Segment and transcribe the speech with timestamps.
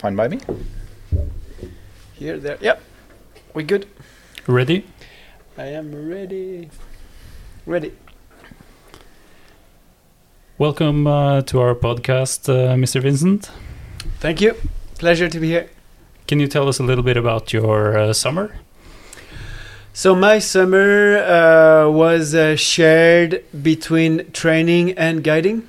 [0.00, 0.40] Fine by me.
[2.14, 2.56] Here, there.
[2.58, 2.80] Yep.
[3.52, 3.86] We good?
[4.46, 4.86] Ready?
[5.58, 6.70] I am ready.
[7.66, 7.92] Ready.
[10.56, 13.02] Welcome uh, to our podcast, uh, Mr.
[13.02, 13.50] Vincent.
[14.20, 14.54] Thank you.
[14.94, 15.68] Pleasure to be here.
[16.26, 18.54] Can you tell us a little bit about your uh, summer?
[19.92, 25.68] So my summer uh, was uh, shared between training and guiding,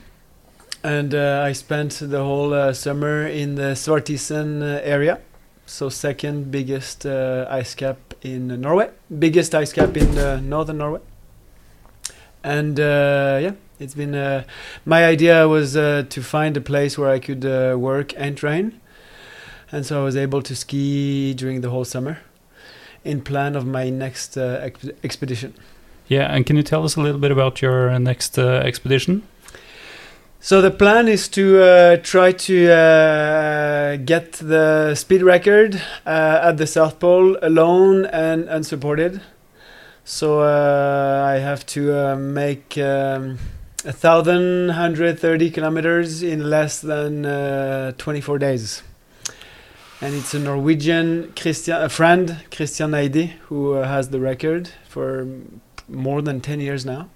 [0.84, 5.20] and uh, I spent the whole uh, summer in the Svartisen uh, area.
[5.66, 8.90] So second biggest uh, ice cap in Norway,
[9.20, 11.00] biggest ice cap in uh, northern Norway,
[12.44, 14.44] and yeah, it's been.
[14.84, 17.46] My idea was to find a place where I could
[17.80, 18.82] work and train,
[19.72, 22.20] and so I was able to ski during the whole summer
[23.06, 25.54] in plan of my next exp- expedition.
[26.10, 29.24] Yeah, and can you tell us a little bit about your next uh, expedition?
[30.44, 36.58] So the plan is to uh, try to uh, get the speed record uh, at
[36.58, 39.22] the South Pole alone and unsupported.
[40.04, 43.38] So uh, I have to uh, make um,
[43.86, 48.82] a thousand hundred thirty kilometers in less than uh, 24 days.
[50.02, 55.28] And it's a Norwegian Christian, a friend, Christian Eide, who has the record for
[55.88, 57.10] more than 10 years now.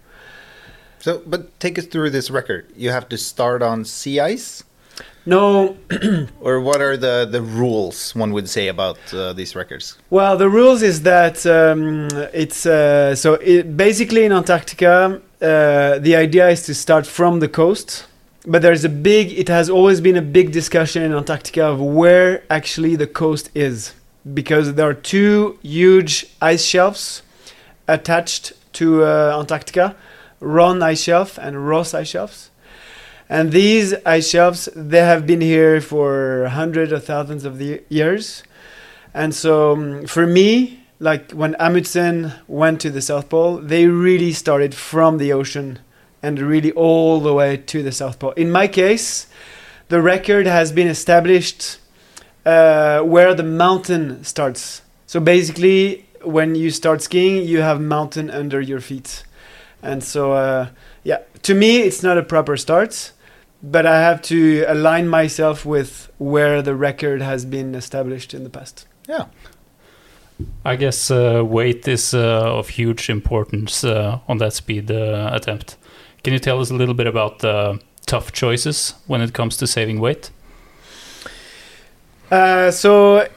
[1.00, 2.66] So, but take us through this record.
[2.76, 4.64] You have to start on sea ice,
[5.26, 5.76] No,
[6.40, 9.98] or what are the the rules one would say about uh, these records?
[10.12, 16.16] Well, the rules is that um, it's uh, so it, basically in Antarctica, uh, the
[16.16, 18.06] idea is to start from the coast,
[18.46, 19.34] but there's a big.
[19.34, 23.94] It has always been a big discussion in Antarctica of where actually the coast is,
[24.32, 27.24] because there are two huge ice shelves
[27.88, 29.96] attached to uh, Antarctica,
[30.40, 32.52] Ronne ice shelf and Ross ice shelves.
[33.28, 38.44] And these ice shelves, they have been here for hundreds of thousands of years.
[39.14, 44.32] And so um, for me, like when Amundsen went to the South Pole, they really
[44.32, 45.80] started from the ocean
[46.22, 48.32] and really all the way to the South Pole.
[48.32, 49.28] In my case,
[49.90, 51.80] the record has been established
[52.46, 54.82] uh, where the mountain starts.
[55.08, 59.24] So basically, when you start skiing, you have mountain under your feet.
[59.86, 60.70] And so, uh,
[61.04, 63.12] yeah, to me, it's not a proper start,
[63.62, 68.50] but I have to align myself with where the record has been established in the
[68.50, 68.88] past.
[69.08, 69.26] Yeah.
[70.66, 75.78] I guess uh, weight is uh, of huge importance uh, on that speed uh, attempt.
[76.24, 79.68] Can you tell us a little bit about the tough choices when it comes to
[79.68, 80.32] saving weight?
[82.32, 83.28] Uh, so,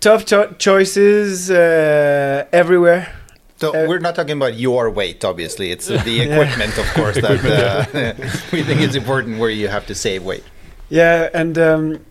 [0.00, 3.12] tough cho- choices uh, everywhere.
[3.58, 5.70] So Uh, we're not talking about your weight, obviously.
[5.70, 6.24] It's uh, the Yeah.
[6.24, 8.12] equipment, of course, that uh,
[8.52, 10.44] we think is important where you have to save weight.
[10.90, 12.04] Yeah, and um,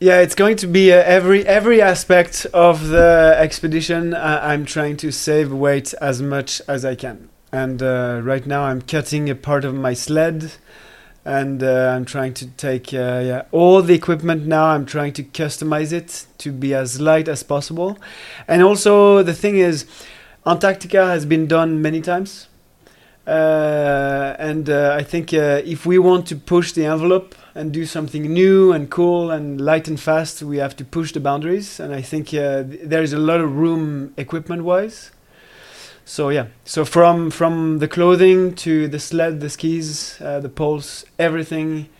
[0.00, 4.14] yeah, it's going to be uh, every every aspect of the expedition.
[4.14, 8.64] I I'm trying to save weight as much as I can, and uh, right now
[8.64, 10.52] I'm cutting a part of my sled,
[11.24, 14.66] and uh, I'm trying to take uh, yeah all the equipment now.
[14.66, 17.96] I'm trying to customize it to be as light as possible,
[18.46, 19.86] and also the thing is,
[20.48, 22.48] Antarctica has been done many times.
[23.26, 27.84] Uh, and uh, I think uh, if we want to push the envelope and do
[27.84, 31.78] something new and cool and light and fast, we have to push the boundaries.
[31.78, 35.10] And I think uh, th- there is a lot of room equipment-wise.
[36.06, 41.04] So yeah, so from from the clothing to the sled, the skis, uh, the poles,
[41.18, 41.90] everything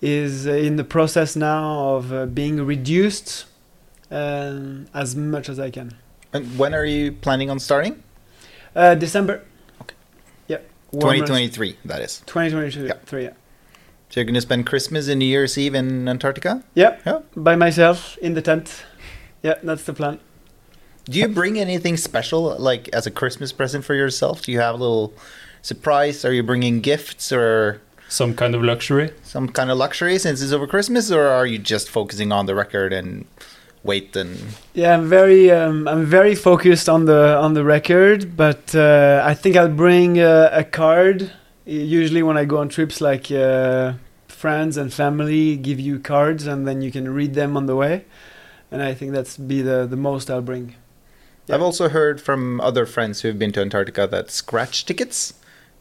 [0.00, 3.44] is in the process now of uh, being reduced
[4.10, 6.01] um, as much as I can.
[6.32, 8.02] And when are you planning on starting?
[8.74, 9.42] Uh, December.
[9.82, 9.94] Okay.
[10.48, 10.58] Yeah.
[10.92, 12.22] warmer- 2023, that is.
[12.26, 12.86] 2022.
[12.86, 12.94] Yeah.
[13.04, 13.24] Three.
[13.24, 13.30] Yeah.
[14.10, 16.62] So you're going to spend Christmas and New Year's Eve in Antarctica?
[16.74, 16.98] Yeah.
[17.06, 17.20] Yeah.
[17.36, 18.84] By myself in the tent.
[19.42, 20.20] Yeah, that's the plan.
[21.06, 24.42] Do you bring anything special, like as a Christmas present for yourself?
[24.42, 25.12] Do you have a little
[25.60, 26.24] surprise?
[26.24, 29.10] Are you bringing gifts or Some kind of luxury?
[29.24, 32.54] some kind of luxury since it's over Christmas, or are you just focusing on the
[32.54, 33.24] record and
[33.84, 34.36] weight and
[34.74, 39.34] Yeah, I'm very um, I'm very focused on the on the record, but uh, I
[39.34, 41.32] think I'll bring uh, a card.
[41.64, 43.92] Usually when I go on trips, like uh,
[44.28, 48.04] friends and family give you cards, and then you can read them on the way.
[48.70, 50.74] And I think that's be the the most I'll bring.
[51.46, 51.56] Yeah.
[51.56, 55.34] I've also heard from other friends who've been to Antarctica that scratch tickets,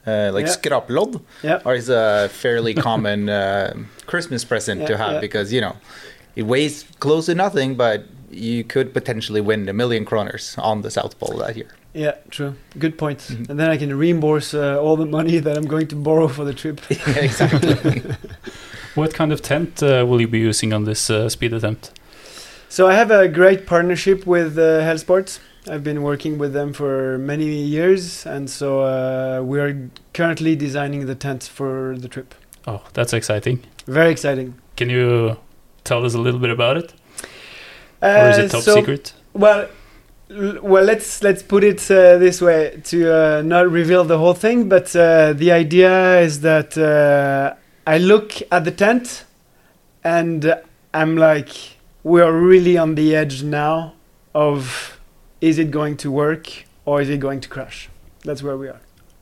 [0.07, 0.56] uh, like Yeah.
[0.56, 1.62] skraplod, Yeah.
[1.65, 3.74] are is a fairly common uh,
[4.07, 5.19] Christmas present to have yeah.
[5.21, 5.75] because you know
[6.36, 10.89] it weighs close to nothing, but you could potentially win a million kroners on the
[10.89, 11.68] South Pole that year.
[11.94, 12.56] Yeah, true.
[12.80, 13.19] Good point.
[13.19, 13.50] Mhm.
[13.50, 16.45] And then I can reimburse uh, all the money that I'm going to borrow for
[16.45, 16.80] the trip.
[16.89, 18.01] Yeah, exactly.
[18.95, 21.92] What kind of tent uh, will you be using on this uh, speed attempt?
[22.69, 25.39] So I have a great partnership with uh, Helsport.
[25.69, 31.06] I've been working with them for many years, and so uh, we are currently designing
[31.06, 32.34] the tent for the trip.
[32.68, 33.60] Oh, that's exciting.
[33.88, 34.56] Very exciting.
[34.75, 35.38] Can you
[35.83, 36.94] tell us a little bit about it,
[38.01, 39.13] Uh, or is it top so, secret?
[39.33, 39.68] Well,
[40.62, 44.69] well, let's let's put it uh, this way to uh, not reveal the whole thing,
[44.69, 47.56] but uh, the idea is that uh,
[47.86, 49.25] I look at the tent,
[50.04, 50.56] and
[50.94, 51.50] I'm like,
[52.04, 53.94] we are really on the edge now
[54.34, 55.00] of,
[55.39, 57.89] is it going to work or is it going to crash?
[58.24, 58.81] That's where we are.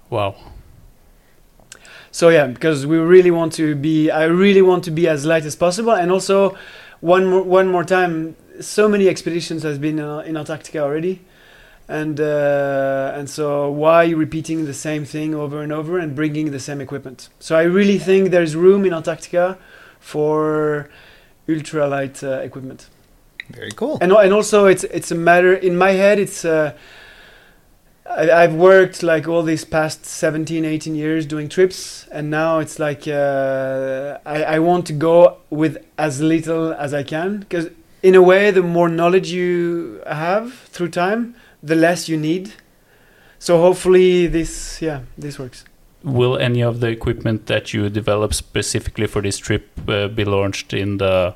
[0.10, 0.36] Wow.
[2.12, 5.46] So yeah, because we really want to be, I really want to be as light
[5.46, 6.58] as possible, and also
[7.02, 8.36] one more one more time.
[8.60, 11.22] So many expeditions has been uh, in Antarctica already,
[11.88, 16.60] and uh, and so why repeating the same thing over and over and bringing the
[16.60, 17.30] same equipment?
[17.40, 19.58] So I really think there's room in Antarctica
[20.00, 20.90] for
[21.48, 22.88] ultralight uh, equipment,
[23.50, 23.98] Very cool.
[24.02, 26.20] and and also it's it's a matter in my head.
[26.20, 26.74] It's uh,
[28.10, 32.80] I, I've worked like all these past 17, 18 years doing trips, and now it's
[32.80, 37.70] like uh, I, I want to go with as little as I can because,
[38.02, 42.54] in a way, the more knowledge you have through time, the less you need.
[43.38, 45.64] So hopefully, this yeah, this works.
[46.04, 50.74] Will any of the equipment that you develop specifically for this trip uh, be launched
[50.74, 51.36] in the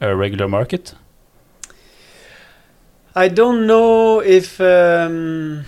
[0.00, 0.94] uh, regular market?
[3.14, 5.64] I don't know if um,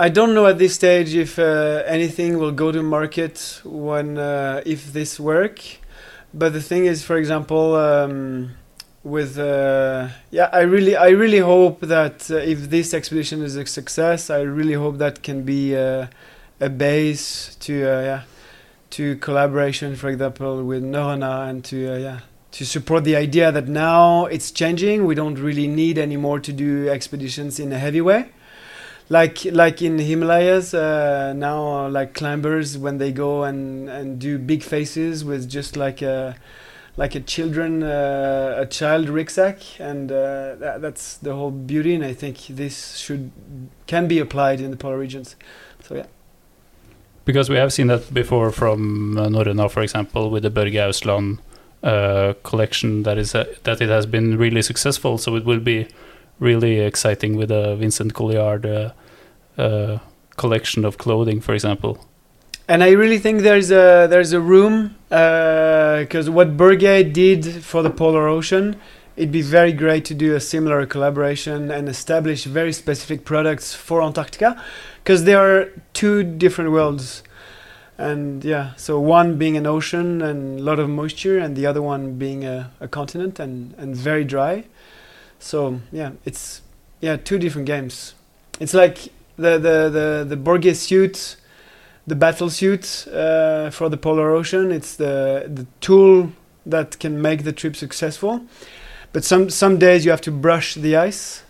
[0.00, 4.62] I don't know at this stage if uh, anything will go to market when uh,
[4.64, 5.60] if this work.
[6.32, 8.52] But the thing is, for example, um,
[9.02, 13.66] with uh, yeah, I really I really hope that uh, if this expedition is a
[13.66, 16.06] success, I really hope that can be uh,
[16.60, 18.22] a base to uh, yeah
[18.90, 22.20] to collaboration, for example, with Norrøna and to yeah
[22.52, 25.06] to support the idea that now it's changing.
[25.06, 28.30] We don't really need anymore to do expeditions in a heavy way.
[29.10, 34.62] Like like in Himalayas uh, now, like climbers when they go and, and do big
[34.62, 36.36] faces with just like a
[36.98, 41.94] like a children uh, a child rucksack, and uh, that, that's the whole beauty.
[41.94, 43.30] And I think this should
[43.86, 45.36] can be applied in the polar regions.
[45.82, 46.06] So yeah.
[47.24, 51.38] Because we have seen that before from uh, Norrøna, for example, with the Børge
[51.82, 53.04] uh, collection.
[53.04, 55.18] That is uh, that it has been really successful.
[55.18, 55.86] So it will be
[56.40, 58.92] really exciting with a Vincent Colliard uh,
[59.56, 59.98] uh,
[60.36, 61.98] collection of clothing, for example.
[62.68, 67.90] And I really think there's a there's a room because what Borge did for the
[67.90, 68.76] Polar Ocean,
[69.16, 74.02] it'd be very great to do a similar collaboration and establish very specific products for
[74.02, 74.62] Antarctica,
[75.02, 77.22] because there are two different worlds,
[77.96, 81.80] and yeah, so one being an ocean and a lot of moisture, and the other
[81.80, 84.64] one being a, a continent and and very dry.
[85.38, 86.62] So yeah, it's
[87.00, 88.14] yeah two different games.
[88.60, 91.36] It's like the the the the Borge suit
[92.08, 94.72] the battle suit uh, for the polar ocean.
[94.72, 96.32] It's the the tool
[96.66, 98.40] that can make the trip successful.
[99.12, 101.42] But some some days you have to brush the ice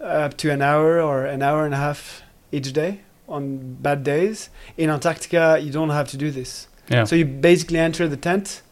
[0.00, 4.48] up to an hour or an hour and a half each day on bad days.
[4.76, 6.68] In Antarctica, you don't have to do this.
[6.88, 7.04] Yeah.
[7.04, 8.62] So you basically enter the tent.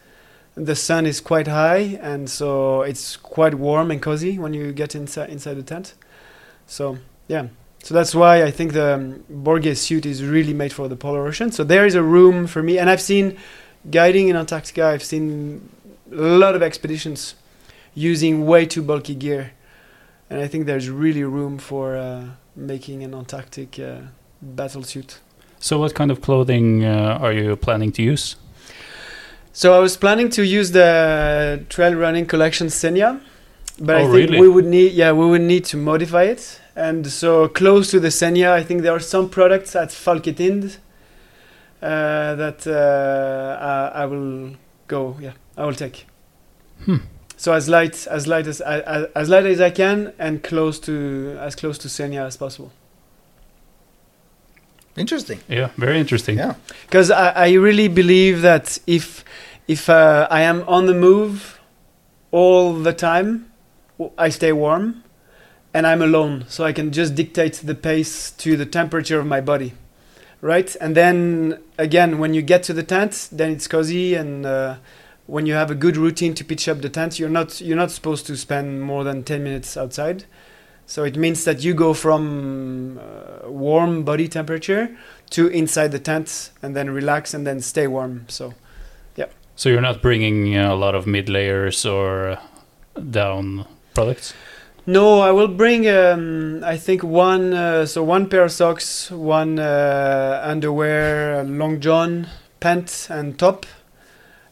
[0.57, 4.95] The sun is quite high, and so it's quite warm and cozy when you get
[4.95, 5.95] inside inside the tent.
[6.67, 6.99] So
[7.29, 7.49] yeah,
[7.83, 11.27] so that's why I think the um, Borges suit is really made for the polar
[11.27, 11.53] ocean.
[11.53, 13.37] So there is a room for me, and I've seen
[13.91, 14.87] guiding in Antarctica.
[14.87, 15.69] I've seen
[16.11, 17.35] a lot of expeditions
[17.95, 19.53] using way too bulky gear,
[20.31, 22.25] and I think there's really room for uh,
[22.57, 24.01] making an Antarctic uh,
[24.43, 25.21] battle suit.
[25.61, 28.37] So, what kind of clothing uh, are you planning to use?
[29.57, 33.19] So I was planning to use the trail running collection Senja,
[33.81, 34.41] but I Oh, think really?
[34.43, 36.61] we would need yeah we would need to modify it.
[36.77, 40.77] And so close to the Senja, I think there are some products at Falketind
[41.81, 43.57] uh, that uh,
[43.95, 44.57] I, I will
[44.89, 46.07] go yeah I will take.
[46.85, 46.97] Hmm.
[47.39, 51.35] So as light as light as as, as light as I can and close to
[51.41, 52.73] as close to Senja as possible.
[54.97, 55.41] Interesting.
[55.49, 56.39] Yeah, very interesting.
[56.39, 56.55] Yeah.
[56.87, 59.25] because I, I really believe that if
[59.69, 61.61] if uh, I am on the move
[62.31, 63.51] all the time,
[64.17, 65.03] I stay warm,
[65.75, 69.41] and I'm alone, so I can just dictate the pace to the temperature of my
[69.41, 69.75] body,
[70.41, 70.75] right?
[70.81, 74.77] And then again, when you get to the tent, then it's cozy, and uh,
[75.27, 77.91] when you have a good routine to pitch up the tent, you're not you're not
[77.91, 80.25] supposed to spend more than ten minutes outside.
[80.87, 84.97] So it means that you go from uh, warm body temperature
[85.31, 88.25] to inside the tent and then relax and then stay warm.
[88.29, 88.55] So
[89.17, 89.27] yeah.
[89.57, 94.33] So you're not bringing uh, a lot of mid layers or uh, down products.
[94.89, 95.89] No, I will bring.
[95.89, 97.53] Um, I think one.
[97.53, 102.29] Uh, so one pair of socks, one uh, underwear, long john,
[102.61, 103.67] pant, and top,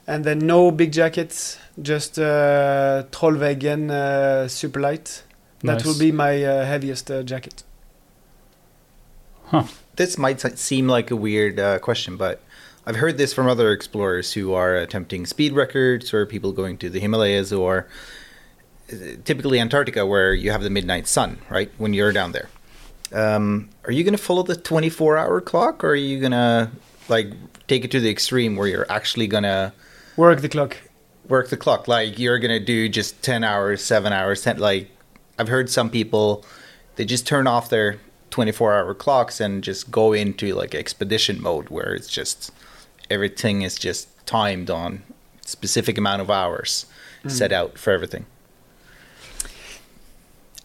[0.08, 1.60] and then no big jackets.
[1.80, 5.22] Just uh, Trollveggen uh, super light.
[5.64, 5.84] That Nice.
[5.86, 7.62] will be my uh, heaviest uh, jacket.
[9.96, 12.40] This might seem like a weird uh, question, but
[12.86, 16.90] I've heard this from other explorers who are attempting speed records or people going to
[16.90, 17.86] the Himalayas or
[19.24, 21.70] typically Antarctica where you have the midnight sun, right?
[21.78, 22.48] When you're down there.
[23.12, 26.70] Um, are you going to follow the 24 hour clock or are you going to
[27.08, 27.28] like
[27.68, 29.72] take it to the extreme where you're actually going to
[30.16, 30.76] Work the clock.
[31.28, 31.86] work the clock?
[31.88, 34.90] Like you're going to do just 10 hours, 7 hours, 10, like
[35.38, 36.44] I've heard some people
[36.96, 37.98] they just turn off their
[38.30, 42.52] 24 hour clocks and just go into like expedition mode where it's just
[43.10, 45.02] everything is just timed on
[45.44, 46.86] specific amount of hours
[47.26, 48.26] set out for everything.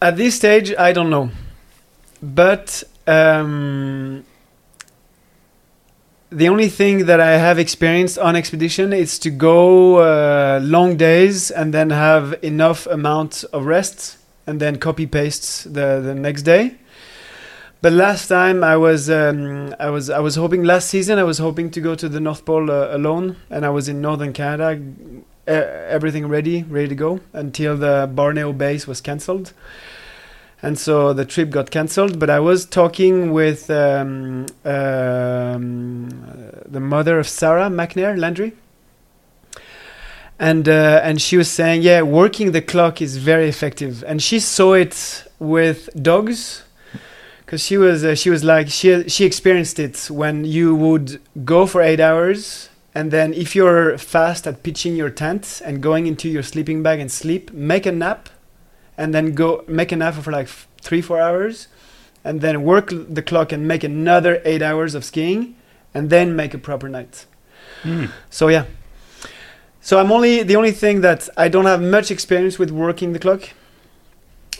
[0.02, 1.30] At this stage, I don't know,
[2.22, 4.24] but um,
[6.30, 11.50] the only thing that I have experienced on expedition is to go uh, long days
[11.50, 14.16] and then have enough amount of rest
[14.46, 16.76] and then copy paste the the next day.
[17.82, 21.38] But last time I was um, I was I was hoping last season I was
[21.38, 24.78] hoping to go to the North Pole uh, alone and I was in northern Canada,
[25.46, 29.54] everything ready ready to go until the Barneo base was cancelled
[30.62, 32.18] and so the trip got cancelled.
[32.18, 36.10] But I was talking with um, um,
[36.66, 38.52] the mother of Sarah McNair Landry,
[40.40, 44.40] and uh, and she was saying, yeah, working the clock is very effective, and she
[44.40, 46.64] saw it with dogs.
[47.44, 51.66] Because she was, uh, she was like, she she experienced it when you would go
[51.66, 56.28] for eight hours, and then if you're fast at pitching your tent and going into
[56.28, 58.30] your sleeping bag and sleep, make a nap,
[58.96, 60.48] and then go make a nap for like
[60.80, 61.68] three four hours
[62.24, 65.56] and then work the clock and make another eight hours of skiing
[65.94, 67.26] and then make a proper night.
[68.28, 68.64] So yeah
[69.80, 73.18] so i'm only the only thing that i don't have much experience with working the
[73.18, 73.50] clock.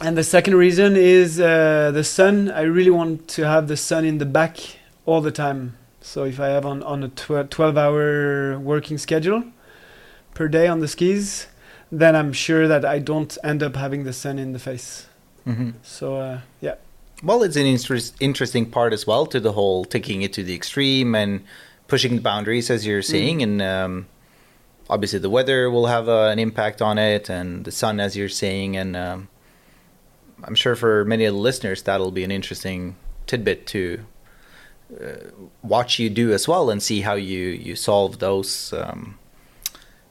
[0.02, 2.50] And the second reason is uh, the sun.
[2.50, 4.56] I really want to have the sun in the back
[5.04, 5.76] all the time.
[6.00, 9.44] So if i have on, on a tw- 12 hour working schedule
[10.32, 11.48] per day on the skis
[11.92, 15.06] then I'm sure that I don't end up having the sun in the face.
[15.44, 16.76] hmm So uh, yeah,
[17.22, 20.54] Well, it's an interest, interesting part as well to the whole taking it to the
[20.54, 21.42] extreme and
[21.88, 23.42] pushing the boundaries, as you're saying.
[23.42, 24.06] And um,
[24.90, 28.28] obviously, the weather will have uh, an impact on it, and the sun, as you're
[28.28, 28.76] saying.
[28.76, 29.28] And um,
[30.44, 34.04] I'm sure for many of the listeners, that'll be an interesting tidbit to
[35.00, 35.30] uh,
[35.62, 39.16] watch you do as well and see how you, you solve those, um,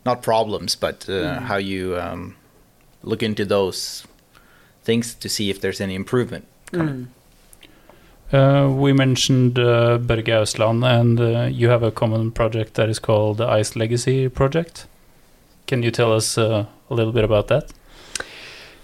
[0.05, 2.35] not problems, but uh, how you um,
[3.03, 4.07] look into those
[4.83, 6.47] things to see if there's any improvement.
[6.71, 7.07] Mm.
[8.31, 13.37] Uh, we mentioned uh, Ousland, and uh, you have a common project that is called
[13.37, 14.85] the Ice Legacy Project.
[15.65, 17.71] Can you tell us uh, a little bit about that?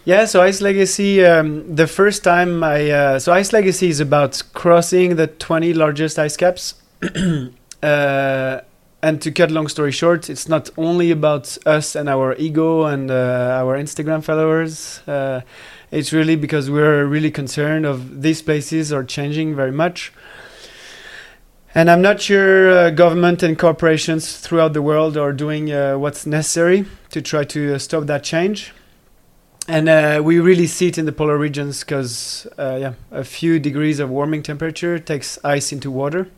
[0.05, 0.25] yeah.
[0.25, 5.15] So Ice Legacy, um, the first time I uh, so Ice Legacy is about crossing
[5.15, 6.75] the 20 largest ice caps.
[7.83, 8.61] uh,
[9.03, 13.11] and to cut long story short, it's not only about us and our ego and
[13.11, 15.01] uh, our Instagram followers.
[15.91, 20.11] It's really because we're really concerned of these places are changing very much.
[21.73, 26.25] And I'm not sure uh, government and corporations throughout the world are doing uh, what's
[26.25, 28.71] necessary to try to uh, stop that change.
[29.67, 33.59] And uh, we really see it in the polar regions because, uh, yeah, a few
[33.59, 36.29] degrees of warming temperature takes ice into water.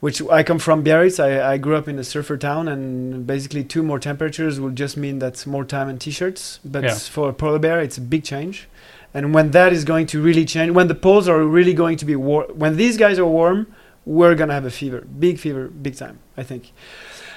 [0.00, 1.18] Which I come from Biarritz.
[1.18, 4.96] I, I grew up in a surfer town, and basically two more temperatures will just
[4.96, 6.60] mean that's more time and t-shirts.
[6.64, 6.94] But Yeah.
[6.94, 8.68] for a polar bear, it's a big change.
[9.12, 12.04] And when that is going to really change, when the poles are really going to
[12.04, 13.66] be warm, when these guys are warm,
[14.04, 16.72] we're gonna have a fever, big fever, big time, I think.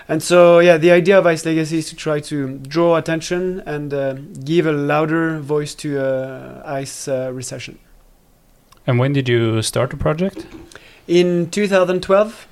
[0.08, 3.94] And so, yeah, the idea of Ice Legacy is to try to draw attention and
[3.94, 4.14] uh,
[4.44, 7.80] give a louder voice to uh, ice uh, recession.
[8.86, 10.46] And when did you start the project?
[11.08, 12.48] In 2012,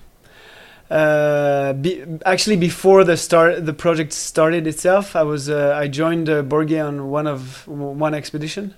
[0.90, 6.30] uh, be, actually before the start, the project started itself, I was uh, I joined
[6.30, 8.74] uh, Borge on one of one expedition.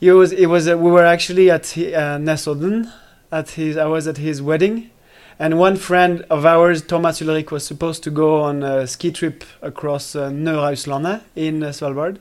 [0.00, 2.90] It was it was uh, we were actually at uh, Nesodden
[3.30, 4.90] at his I was at his wedding,
[5.38, 9.44] and one friend of ours, Thomas Ulrich, was supposed to go on a ski trip
[9.60, 12.16] across uh, in uh, Svalbard,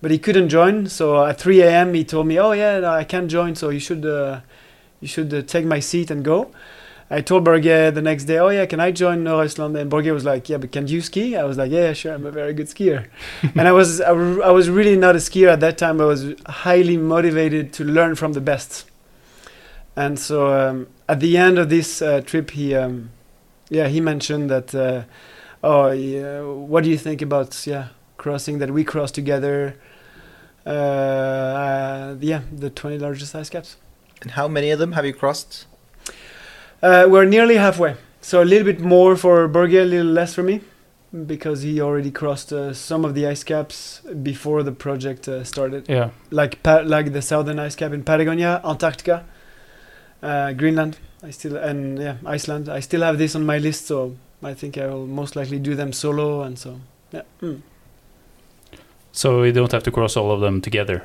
[0.00, 0.88] but he couldn't join.
[0.88, 1.94] So at 3 a.m.
[1.94, 3.54] he told me, "Oh yeah, no, I can't join.
[3.54, 4.40] So you should uh,
[5.00, 6.50] you should take my seat and go."
[7.12, 9.78] I told Borge the next day, oh yeah, can I join Norøsland?
[9.78, 11.36] And Borge was like, yeah, but can you ski?
[11.36, 13.06] I was like, yeah, sure, I'm a very good skier.
[13.54, 16.00] and I was, I, I was really not a skier at that time.
[16.00, 18.90] I was highly motivated to learn from the best.
[19.94, 23.10] And so um, at the end of this uh, trip, he, um,
[23.68, 25.02] yeah, he mentioned that, uh,
[25.62, 29.76] oh, yeah, what do you think about, yeah, crossing that we crossed together?
[30.64, 33.76] Uh, uh, yeah, the 20 largest ice caps.
[34.22, 35.66] And how many of them have you crossed?
[36.82, 37.94] Uh, we're nearly halfway.
[38.20, 40.60] So a little bit more for Borge, a little less for me,
[41.26, 45.88] because he already crossed uh, some of the ice caps before the project uh, started.
[45.88, 46.10] Yeah.
[46.30, 49.24] Like pa- like the southern ice cap in Patagonia, Antarctica,
[50.22, 50.98] uh, Greenland.
[51.22, 52.68] I still and yeah, Iceland.
[52.68, 55.76] I still have this on my list, so I think I will most likely do
[55.76, 56.42] them solo.
[56.42, 56.80] And so
[57.12, 57.22] yeah.
[57.40, 57.62] Mm.
[59.12, 61.04] So you don't have to cross all of them together.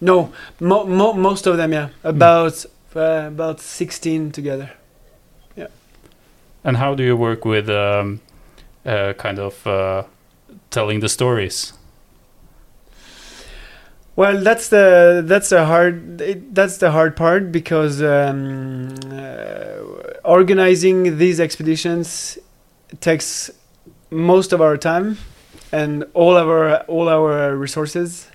[0.00, 4.70] No, mo- mo- most of them, yeah, about uh, about sixteen together.
[6.68, 8.20] And how do you work with um,
[8.84, 10.02] uh, kind of uh,
[10.68, 11.72] telling the stories?
[14.16, 19.78] Well, that's the that's the hard it, that's the hard part because um, uh,
[20.24, 22.36] organizing these expeditions
[23.00, 23.50] takes
[24.10, 25.16] most of our time
[25.72, 28.28] and all our all our resources.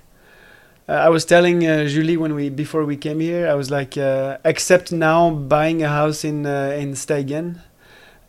[0.88, 3.96] Uh, I was telling uh, Julie when we before we came here, I was like,
[3.96, 7.60] uh, except now buying a house in uh, in Steigen,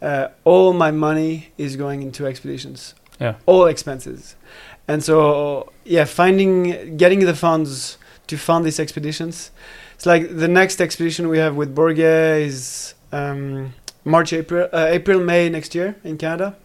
[0.02, 2.96] uh, all my money is going into expeditions.
[3.20, 3.36] Yeah.
[3.46, 4.36] All expenses,
[4.88, 7.98] and so yeah, finding getting the funds
[8.28, 9.52] to fund these expeditions.
[9.94, 12.00] It's like the next expedition we have with Borge
[12.46, 13.74] is um,
[14.04, 16.58] March, April, uh, April, May next year in Canada,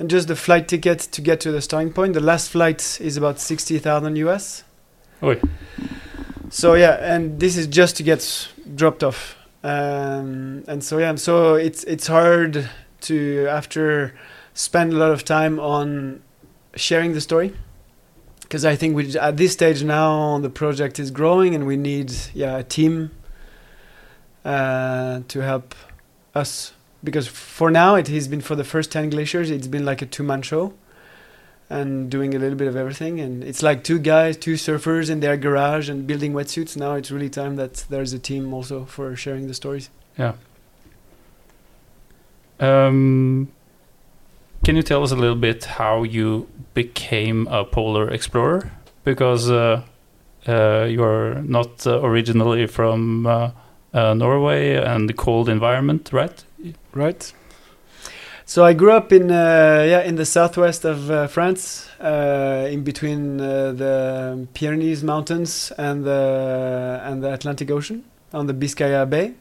[0.00, 2.14] and just the flight ticket to get to the starting point.
[2.14, 4.64] The last flight is about sixty thousand US.
[5.22, 5.40] Oi.
[6.50, 11.54] So yeah, and this is just to get dropped off, um, and so yeah, so
[11.54, 12.68] it's it's hard
[13.02, 14.14] to after
[14.54, 16.22] spend a lot of time on
[16.74, 17.54] sharing the story
[18.42, 22.12] because I think we at this stage now the project is growing and we need
[22.34, 23.10] yeah a team
[24.44, 25.74] uh, to help
[26.34, 26.72] us.
[27.04, 30.06] Because for now it has been for the first 10 glaciers it's been like a
[30.06, 30.72] two-man show
[31.78, 35.20] and doing a little bit of everything and it's like two guys two surfers in
[35.20, 39.16] their garage and building wetsuits now it's really time that there's a team also for
[39.16, 40.34] sharing the stories Yeah.
[42.62, 43.48] Um,
[44.64, 48.70] can you tell us a little bit how you became a polar explorer?
[49.02, 49.82] Because uh,
[50.46, 53.50] uh, you're not uh, originally from uh,
[53.92, 56.44] uh, Norway and the cold environment, right?
[56.94, 57.32] right
[58.52, 62.84] so i grew up in uh, yeah in the southwest of uh, france uh, in
[62.84, 69.32] between uh, the pyrenees mountains and the and the atlantic ocean on the biscaya bay.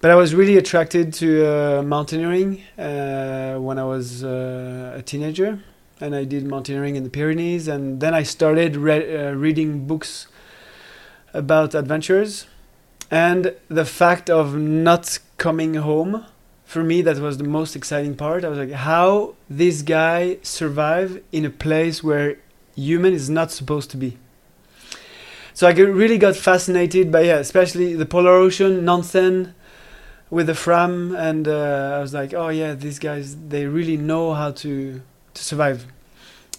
[0.00, 5.58] But i was really attracted to uh, mountaineering uh, when i was a teenager.
[6.00, 7.66] And i did mountaineering in the pyrenees.
[7.66, 10.28] And then i started re- reading books
[11.34, 12.46] about adventures.
[13.10, 16.24] And the fact of not coming home
[16.72, 18.44] for me that was the most exciting part.
[18.44, 22.38] I was like how this guy survive in a place where
[22.74, 24.16] human is not supposed to be?
[25.52, 29.54] So i really got fascinated by yeah especially the polar ocean Nansen
[30.30, 34.32] with the fram and uh, i was like oh yeah these guys they really know
[34.32, 35.02] how to
[35.34, 35.86] to survive.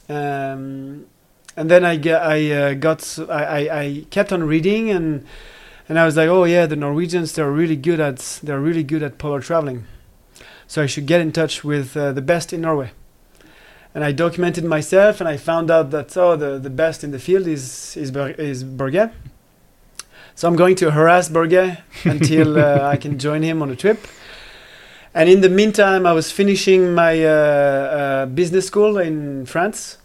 [0.09, 1.07] Um,
[1.57, 2.99] and then i get i uh, got
[3.29, 5.25] I, I i kept on reading and
[5.89, 9.03] and I was like, oh yeah, the Norwegians they're really good at they're really good
[9.03, 9.85] at polar traveling,
[10.67, 12.91] so I should get in touch with uh, the best in Norway.
[13.95, 17.19] And I documented myself, and I found out that oh the, the best in the
[17.19, 19.11] field is is Ber- is Borge.
[20.35, 23.99] So I'm going to harass Borge until uh, I can join him on a trip.
[25.13, 29.99] And in the meantime, I was finishing my uh, uh, business school in France,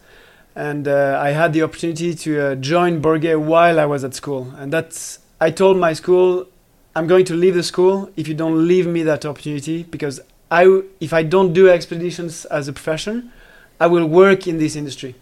[0.55, 4.53] and uh, I had the opportunity to uh, join Borge while I was at school.
[4.59, 6.47] And that's I told my school,
[6.95, 10.65] I'm going to leave the school if you don't leave me that opportunity because I,
[10.65, 13.33] w- if I don't do expeditions as a profession,
[13.81, 15.15] I will work in this industry.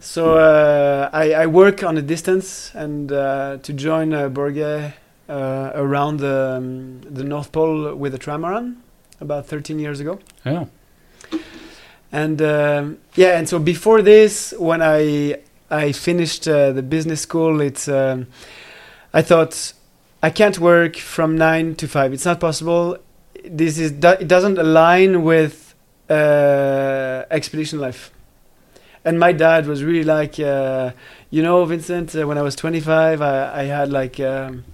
[0.00, 4.92] So uh, I, I work on a distance and uh, to join uh, Borge
[5.28, 8.76] uh, around the, um, the North Pole with a trimaran
[9.20, 10.18] about 13 years ago.
[10.44, 10.66] Yeah.
[12.12, 15.38] And um, yeah, and so before this, when I
[15.70, 18.28] I finished uh, the business school, it's um,
[19.12, 19.72] I thought
[20.22, 22.12] I can't work from nine to five.
[22.12, 22.98] It's not possible.
[23.44, 25.74] This is it doesn't align with
[26.08, 28.10] uh, expedition life.
[29.04, 30.92] And my dad was really like, uh,
[31.30, 32.16] you know, Vincent.
[32.16, 34.64] Uh, when I was 25, I, I had like um,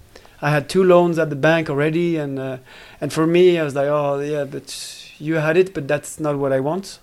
[0.40, 2.59] I had two loans at the bank already, and uh,
[3.00, 6.38] and for me, I was like, oh yeah, but you had it, but that's not
[6.38, 6.98] what I want.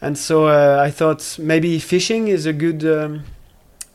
[0.00, 3.24] And so uh, I thought maybe fishing is a good um,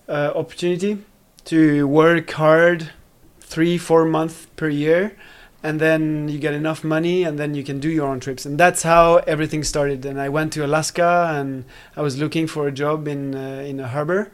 [0.10, 0.98] uh, opportunity
[1.46, 2.92] to work hard,
[3.40, 5.16] three four months per year,
[5.64, 8.46] and then you get enough money, and then you can do your own trips.
[8.46, 10.06] And that's how everything started.
[10.06, 13.80] And I went to Alaska, and I was looking for a job in uh, in
[13.80, 14.32] a harbor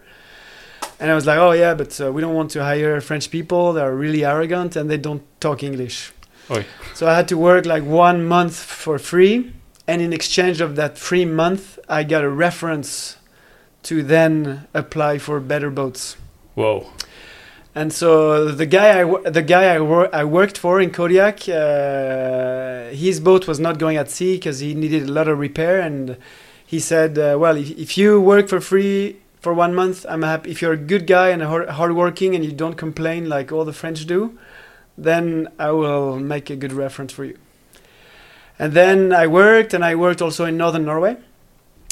[1.00, 3.74] and I was like, oh yeah, but uh, we don't want to hire French people.
[3.74, 6.12] They're really arrogant and they don't talk English.
[6.52, 6.66] Oy.
[6.94, 9.54] So I had to work like one month for free,
[9.88, 13.18] and in exchange of that free month, I got a reference
[13.84, 16.18] to then apply for better boats.
[16.56, 16.88] Whoa.
[17.80, 22.94] And so the guy I the guy I, wor- I worked for in Kodiak, uh,
[22.94, 26.18] his boat was not going at sea because he needed a lot of repair, and
[26.66, 30.52] he said, uh, "Well, if, if you work for free for one month, I'm happy.
[30.52, 33.78] If you're a good guy and hard hardworking and you don't complain like all the
[33.82, 34.38] French do,
[34.98, 37.38] then I will make a good reference for you."
[38.62, 41.16] And then I worked, and I worked also in northern Norway.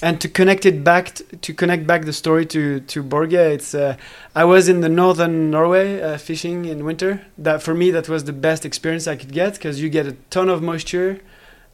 [0.04, 3.74] And to connect it back, t- to connect back the story to to Borge, it's
[3.74, 3.96] uh,
[4.36, 7.22] I was in the northern Norway uh, fishing in winter.
[7.38, 10.16] That for me, that was the best experience I could get because you get a
[10.30, 11.20] ton of moisture,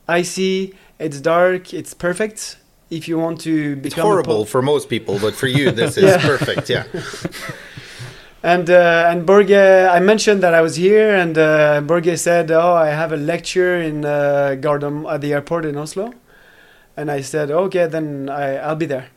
[0.08, 0.74] icy.
[1.00, 1.74] It's dark.
[1.74, 2.56] It's perfect
[2.90, 6.04] if you want to become It's horrible for most people, but for you, this is
[6.06, 6.22] Yeah.
[6.26, 6.70] perfect.
[6.70, 6.86] Yeah.
[8.46, 9.56] And uh, and Borge,
[9.98, 13.80] I mentioned that I was here, and uh, Borge said, "Oh, I have a lecture
[13.82, 16.14] in uh, Gardermoen at the airport in Oslo,"
[16.96, 19.08] and I said, "Okay, then I, I'll be there."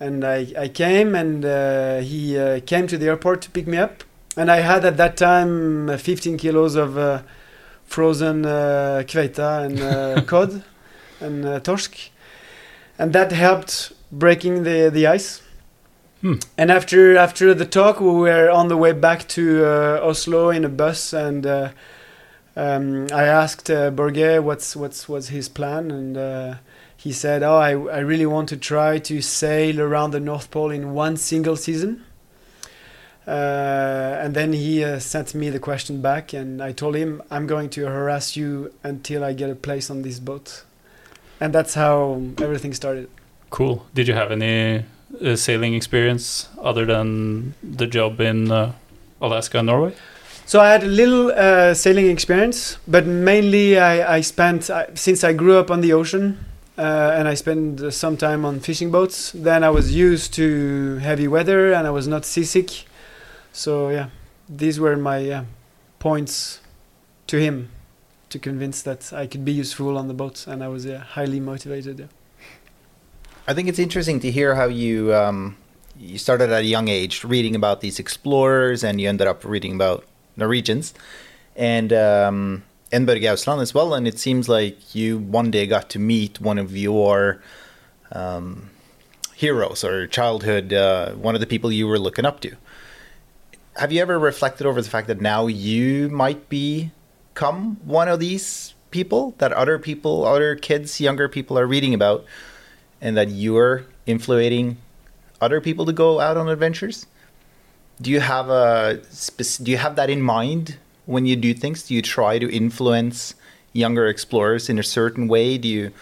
[0.00, 3.78] And I, I came, and uh, he uh, came to the airport to pick me
[3.78, 4.02] up,
[4.36, 7.22] and I had at that time uh, 15 kilos of uh,
[7.84, 10.64] frozen uh, kveita and uh, cod
[11.20, 12.10] and uh, torsk,
[12.98, 15.42] and that helped breaking the the ice.
[16.22, 16.34] Hmm.
[16.56, 20.64] And after after the talk, we were on the way back to uh, Oslo in
[20.64, 21.70] a bus, and uh,
[22.56, 26.54] um, I asked uh, Borge what's what's what's his plan, and uh,
[27.02, 30.70] he said, "Oh, I I really want to try to sail around the North Pole
[30.70, 32.04] in one single season."
[33.26, 37.46] Uh, and then he uh, sent me the question back, and I told him, "I'm
[37.46, 40.64] going to harass you until I get a place on this boat,"
[41.40, 43.08] and that's how everything started.
[43.50, 43.84] Cool.
[43.94, 44.84] Did you have any
[45.24, 48.72] uh, sailing experience other than the job in uh,
[49.20, 49.92] Alaska and Norway?
[50.46, 55.24] So I had a little uh, sailing experience, but mainly I, I spent I, since
[55.24, 56.38] I grew up on the ocean,
[56.78, 59.32] uh, and I spent some time on fishing boats.
[59.32, 62.86] Then I was used to heavy weather, and I was not seasick.
[63.52, 64.08] So yeah,
[64.48, 65.44] these were my uh,
[65.98, 66.60] points
[67.26, 67.70] to him
[68.30, 71.98] to convince that I could be useful on the boat, and I was highly motivated.
[72.00, 72.06] Yeah.
[73.46, 75.56] I think it's interesting to hear how you um,
[75.98, 79.74] you started at a young age reading about these explorers, and you ended up reading
[79.74, 80.04] about
[80.36, 80.94] Norwegians
[81.56, 83.94] and um, and Ousland as well.
[83.94, 87.42] And it seems like you one day got to meet one of your
[88.12, 88.70] um,
[89.34, 92.54] heroes or childhood, uh, one of the people you were looking up to.
[93.76, 98.74] Have you ever reflected over the fact that now you might become one of these
[98.90, 102.26] people that other people, other kids, younger people are reading about?
[103.02, 104.78] and that you're influencing
[105.40, 107.04] other people to go out on adventures?
[108.00, 109.02] Do you have a
[109.62, 111.84] do you have that in mind when you do things?
[111.84, 113.34] Do you try to influence
[113.72, 115.58] younger explorers in a certain way?
[115.58, 115.92] Do you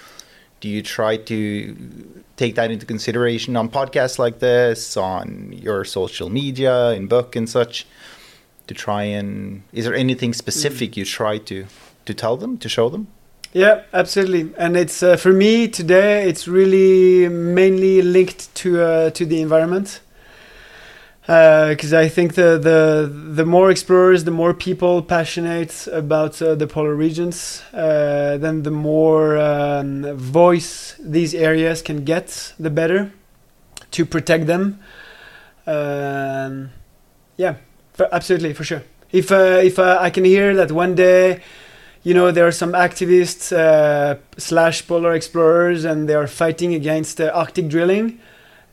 [0.60, 6.28] do you try to take that into consideration on podcasts like this, on your social
[6.28, 7.86] media, in book and such?
[8.66, 11.66] To try and is there anything specific you try to
[12.04, 13.08] to tell them to show them?
[13.52, 14.54] Yeah, absolutely.
[14.56, 16.28] And it's uh, for me today.
[16.28, 20.00] It's really mainly linked to uh, to the environment.
[21.22, 26.66] Because I think the, the the more explorers, the more people passionate about uh, the
[26.66, 33.12] polar regions, uh, then the more um, voice these areas can get, the better
[33.92, 34.80] to protect them.
[35.66, 36.70] Um,
[37.37, 37.56] yeah,
[37.92, 38.83] for, absolutely for sure.
[39.12, 41.42] If uh, if uh, I can hear that one day
[42.02, 47.20] you know there are some activists uh, slash polar explorers and they are fighting against
[47.20, 48.18] uh, arctic drilling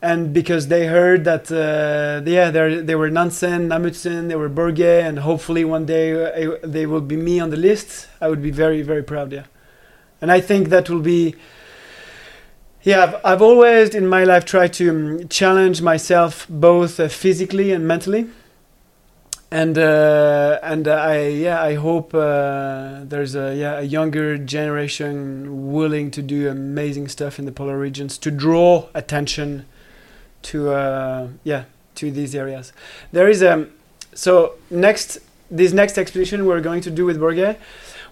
[0.01, 5.01] and because they heard that uh, yeah they they were Nansen, Amundsen, they were Borge,
[5.01, 8.07] and hopefully one day uh, they will be me on the list.
[8.21, 9.31] I would be very very proud.
[9.31, 9.45] Yeah,
[10.21, 11.35] and I think that will be.
[12.83, 17.73] Yeah, I've, I've always in my life tried to um, challenge myself both uh, physically
[17.73, 18.27] and mentally
[19.51, 26.11] and uh, and I yeah I hope uh, there's a yeah a younger generation willing
[26.11, 29.65] to do amazing stuff in the polar regions to draw attention
[30.43, 32.73] to uh, yeah to these areas.
[33.11, 33.67] There is a
[34.13, 35.19] so next
[35.49, 37.57] this next expedition we're going to do with Borge,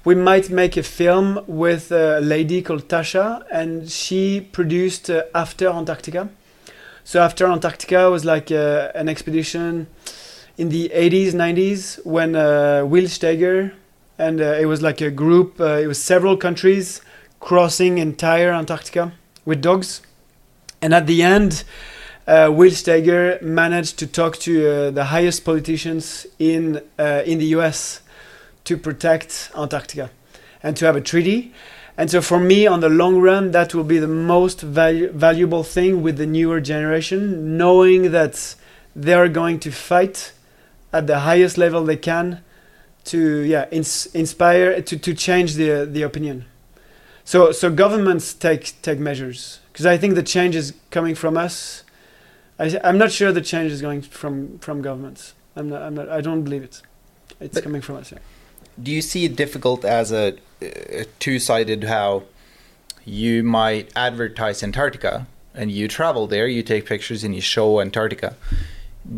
[0.06, 5.68] we might make a film with a lady called Tasha, and she produced uh, After
[5.68, 6.30] Antarctica.
[7.04, 9.88] So After Antarctica was like uh, an expedition
[10.58, 13.74] in the 80s, 90s when uh, Will Steger
[14.18, 15.60] and uh, it was like a group.
[15.60, 17.02] Uh, it was several countries
[17.40, 19.12] crossing entire Antarctica
[19.44, 20.02] with dogs,
[20.82, 21.64] and at the end.
[22.28, 27.46] Uh, Will Steger managed to talk to uh, the highest politicians in uh, in the
[27.58, 28.02] U.S.
[28.64, 30.10] to protect Antarctica
[30.64, 31.54] and to have a treaty.
[31.98, 35.64] And so, for me, on the long run, that will be the most valu- valuable
[35.64, 38.56] thing with the newer generation, knowing that
[38.96, 40.34] they are going to fight
[40.92, 42.42] at the highest level they can
[43.06, 46.46] to yeah ins- inspire to, to change the the opinion.
[47.24, 51.85] So so governments take take measures because I think the change is coming from us.
[52.60, 55.34] I, I'm not sure the change is going from from governments.
[55.56, 55.82] I'm not.
[55.82, 56.10] I'm not.
[56.10, 56.82] I don't believe it.
[57.39, 58.12] It's But- coming from us.
[58.12, 58.20] Yeah.
[58.82, 62.24] Do you see it difficult as a, a two-sided how
[63.06, 68.36] you might advertise Antarctica and you travel there, you take pictures and you show Antarctica.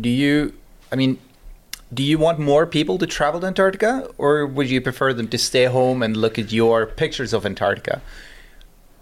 [0.00, 0.52] Do you?
[0.92, 1.18] I mean,
[1.92, 5.38] do you want more people to travel to Antarctica, or would you prefer them to
[5.38, 8.00] stay home and look at your pictures of Antarctica?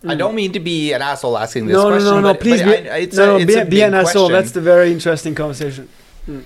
[0.08, 0.18] I Mm.
[0.18, 2.14] don't mean to be an asshole asking this No, no, question.
[2.14, 2.32] no, no.
[2.32, 4.28] but- Please but be, I- it's no, a, it's be, a be an asshole.
[4.28, 5.88] That's the very interesting conversation.
[6.28, 6.42] Mm.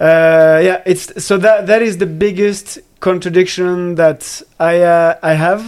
[0.00, 5.62] Uh, yeah, it's so that that is the biggest contradiction that I uh, I have,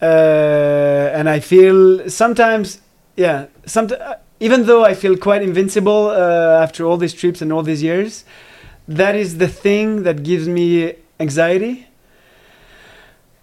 [0.00, 2.80] uh, and I feel sometimes,
[3.16, 3.88] yeah, some
[4.40, 8.24] even though I feel quite invincible uh, after all these trips and all these years,
[8.86, 11.74] that is the thing that gives me anxiety.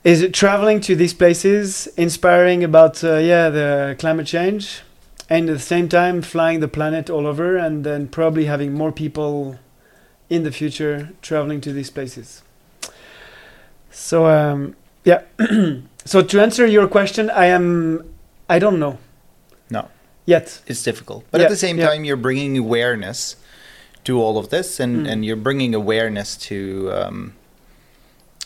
[0.03, 4.81] Is traveling to these places, inspiring about uh, yeah the climate change,
[5.29, 8.91] and at the same time flying the planet all over, and then probably having more
[8.91, 9.59] people
[10.27, 12.41] in the future traveling to these places.
[13.91, 15.21] So um, yeah,
[16.05, 18.03] so to answer your question, I am
[18.49, 18.97] I don't know.
[19.69, 19.87] No.
[20.25, 20.61] Yet.
[20.67, 21.25] it's difficult.
[21.29, 21.87] But Yeah, at the same yeah.
[21.89, 23.35] time, you're bringing awareness
[24.05, 25.11] to all of this, and, Mm.
[25.11, 27.33] and you're bringing awareness to um,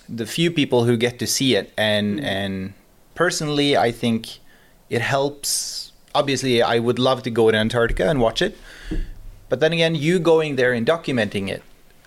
[0.10, 1.72] the few people who get to see it.
[1.78, 2.24] And Mm.
[2.26, 2.74] and
[3.16, 4.40] personally, I think
[4.90, 5.92] it helps.
[6.14, 8.56] Obviously, I would love to go to Antarctica and watch it,
[9.50, 11.62] but then again, you going there and documenting it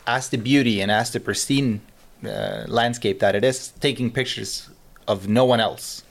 [0.07, 1.81] as the beauty and as the pristine
[2.25, 4.71] uh, landscape that it is, taking pictures
[5.07, 6.03] of no one else,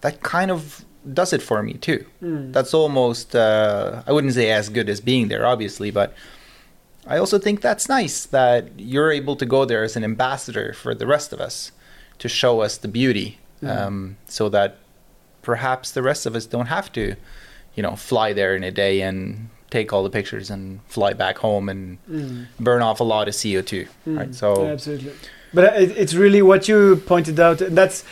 [0.00, 2.52] that kind of does it for me too Mm.
[2.52, 6.12] that's almost uh, i wouldn't say as good as being there obviously but
[7.08, 10.94] i also think that's nice that you're able to go there as an ambassador for
[10.94, 11.72] the rest of us
[12.18, 13.86] to show us the beauty Yeah.
[13.86, 14.70] um, so that
[15.42, 17.02] perhaps the rest of us don't have to
[17.76, 21.38] you know fly there in a day and take all the pictures and fly back
[21.38, 22.46] home and Mm.
[22.58, 24.18] burn off a lot of co2 Mm.
[24.18, 25.12] right so absolutely.
[25.54, 27.58] But uh, it, it's really what you pointed out.
[27.80, 28.04] That's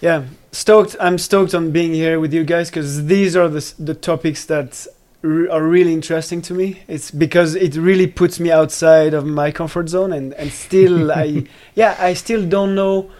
[0.00, 0.22] yeah.
[0.52, 0.96] Stoked.
[1.06, 4.86] I'm stoked on being here with you guys because these are the the topics that
[5.22, 6.82] are really interesting to me.
[6.88, 11.44] It's because it really puts me outside of my comfort zone, and and still I
[11.74, 13.10] yeah I still don't know.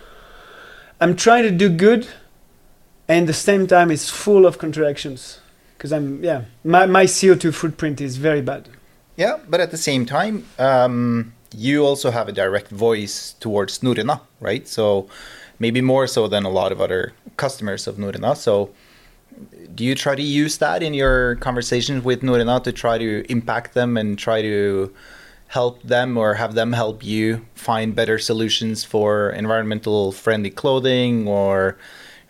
[1.01, 2.09] I'm trying to do good,
[3.09, 5.41] and the same time it's full of contradictions.
[5.77, 8.69] Because I'm yeah my my CO2 footprint is very bad.
[9.17, 14.21] Yeah, but at the same time, um, you also have a direct voice towards Norrøna,
[14.41, 14.67] right?
[14.67, 15.09] So
[15.59, 18.35] maybe more so than a lot of other customers of Norrøna.
[18.37, 18.71] So
[19.75, 23.75] do you try to use that in your conversations with Norrøna to try to impact
[23.75, 24.93] them and try to
[25.49, 31.77] help them or have them help you find better solutions for environmental friendly clothing or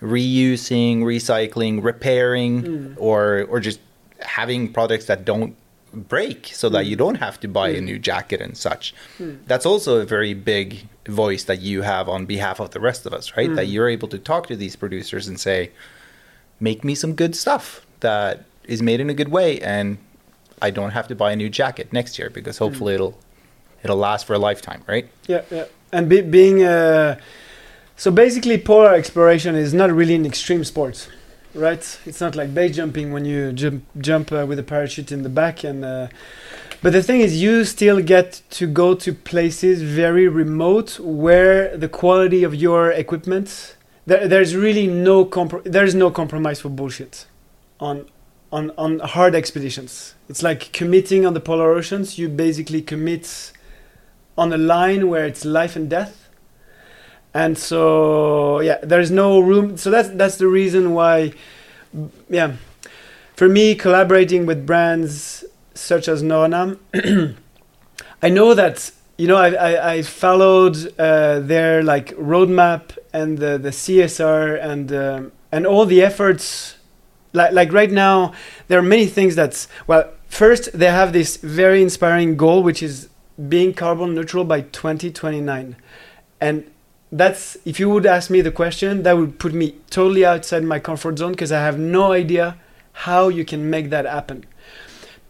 [0.02, 2.94] reusing, recycling, repairing Mm.
[2.96, 3.80] or or just
[4.20, 5.54] having products that don't
[5.92, 7.84] break so that you don't have to buy a Mm.
[7.90, 8.94] new jacket and such.
[9.18, 9.38] Mm.
[9.46, 13.12] That's also a very big voice that you have on behalf of the rest of
[13.12, 13.52] us, right?
[13.56, 13.72] That Mm.
[13.72, 15.70] you're able to talk to these producers and say,
[16.60, 19.98] make me some good stuff that is made in a good way and
[20.62, 22.64] I don't have to buy a new jacket next year because Mm.
[22.64, 23.18] hopefully it'll
[23.82, 25.08] it'll last for a lifetime, right?
[25.26, 25.64] Yeah, yeah.
[25.92, 27.18] And be, being uh,
[27.96, 31.08] so basically, polar exploration is not really an extreme sport,
[31.54, 31.98] right?
[32.06, 35.28] It's not like base jumping when you jump jump uh, with a parachute in the
[35.30, 35.64] back.
[35.64, 36.08] And uh,
[36.82, 41.88] but the thing is, you still get to go to places very remote where the
[41.88, 45.24] quality of your equipment there, there's really no
[45.64, 47.26] there's no compromise for bullshit
[47.78, 48.06] on
[48.52, 50.14] on on hard expeditions.
[50.28, 52.18] It's like committing on the polar oceans.
[52.18, 53.52] You basically commit
[54.36, 56.28] on a line where it's life and death
[57.32, 61.32] and so yeah there's no room so that's that's the reason why
[62.28, 62.56] yeah
[63.36, 66.78] for me collaborating with brands such as Norrøna
[68.22, 73.58] I know that you know, I, I, I followed uh, their like roadmap and the,
[73.58, 76.76] the CSR and um, and all the efforts.
[77.32, 78.34] Like like right now,
[78.68, 80.10] there are many things that's well.
[80.28, 83.08] First, they have this very inspiring goal, which is
[83.48, 85.76] being carbon neutral by 2029,
[86.40, 86.70] and
[87.12, 90.78] that's if you would ask me the question, that would put me totally outside my
[90.78, 92.56] comfort zone because I have no idea
[92.92, 94.44] how you can make that happen.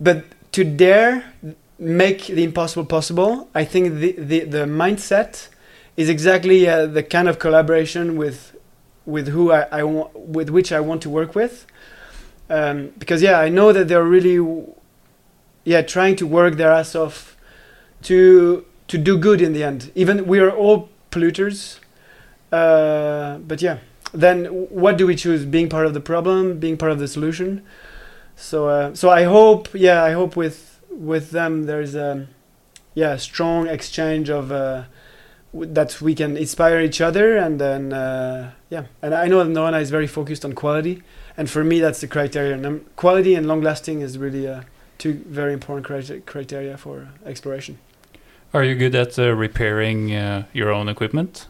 [0.00, 1.32] But to dare
[1.78, 5.48] make the impossible possible, I think the, the, the mindset
[6.00, 8.56] is exactly uh, the kind of collaboration with
[9.04, 11.66] with who I, I want with which I want to work with.
[12.48, 14.38] Um, because yeah, I know that they're really
[15.64, 17.36] yeah trying to work their ass off
[18.08, 19.92] to to do good in the end.
[19.94, 21.78] Even we are all polluters,
[22.50, 23.78] uh, but yeah.
[24.12, 24.46] Then
[24.82, 25.44] what do we choose?
[25.44, 27.62] Being part of the problem, being part of the solution.
[28.34, 32.26] So uh, so I hope yeah I hope with with them there's a
[32.94, 34.84] yeah strong exchange of uh,
[35.52, 39.90] that we can inspire each other and then uh, yeah and I know Norrøna is
[39.90, 41.02] very focused on quality
[41.36, 44.62] and for me that's the criteria quality and long lasting is really uh,
[44.98, 47.78] two very important criteria criteria for exploration.
[48.52, 51.46] Are you good at uh, repairing uh, your own equipment?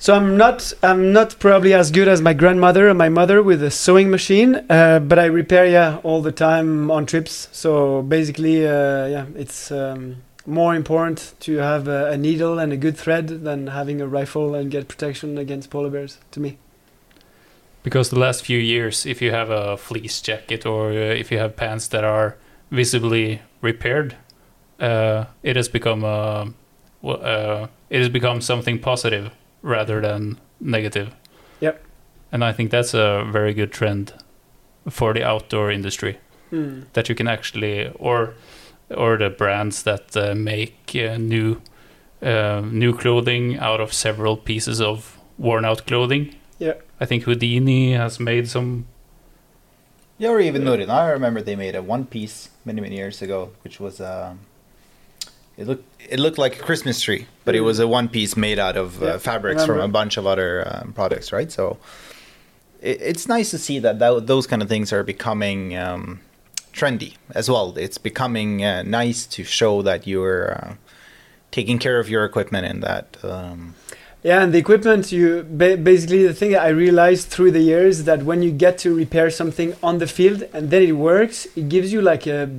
[0.00, 3.62] So I'm not I'm not probably as good as my grandmother or my mother with
[3.62, 7.48] a sewing machine, uh, but I repair yeah all the time on trips.
[7.50, 12.76] So basically, uh, yeah, it's um, more important to have a, a needle and a
[12.76, 16.18] good thread than having a rifle and get protection against polar bears.
[16.30, 16.56] To me,
[17.82, 21.38] Because the last few years, if you have a fleece jacket or uh, if you
[21.38, 22.36] have pants that are
[22.70, 24.16] visibly repaired,
[24.80, 26.46] uh, it has become uh,
[27.02, 29.30] well, uh, it has become something positive
[29.62, 31.14] rather than negative.
[31.60, 31.82] Yep.
[32.32, 34.12] And I think that's a very good trend
[34.90, 36.18] for the outdoor industry
[36.50, 36.80] Hmm.
[36.94, 38.32] that you can actually or
[38.90, 41.60] or the brands that uh, make uh, new
[42.22, 46.34] uh, new clothing out of several pieces of worn out clothing.
[46.58, 46.74] Yeah.
[47.00, 48.86] I think Houdini has made some
[50.18, 50.88] Yeah, or even Norrøna.
[50.88, 54.40] I remember they made a one piece many many years ago, which was um,
[55.56, 58.58] it looked it looked like a Christmas tree, but it was a one piece made
[58.58, 61.52] out of Yeah, uh, fabrics from a bunch of other um, products, right?
[61.52, 61.78] So
[62.80, 66.20] it, it's nice to see that, that those kind of things are becoming um,
[66.78, 67.68] trendy as well.
[67.76, 70.74] It's becoming uh, nice to show that you're uh,
[71.50, 73.06] taking care of your equipment and that.
[73.22, 73.74] Um,
[74.22, 78.20] Yeah, and the equipment you ba- basically the thing I realized through the years that
[78.28, 81.88] when you get to repair something on the field and then it works, it gives
[81.94, 82.50] you like a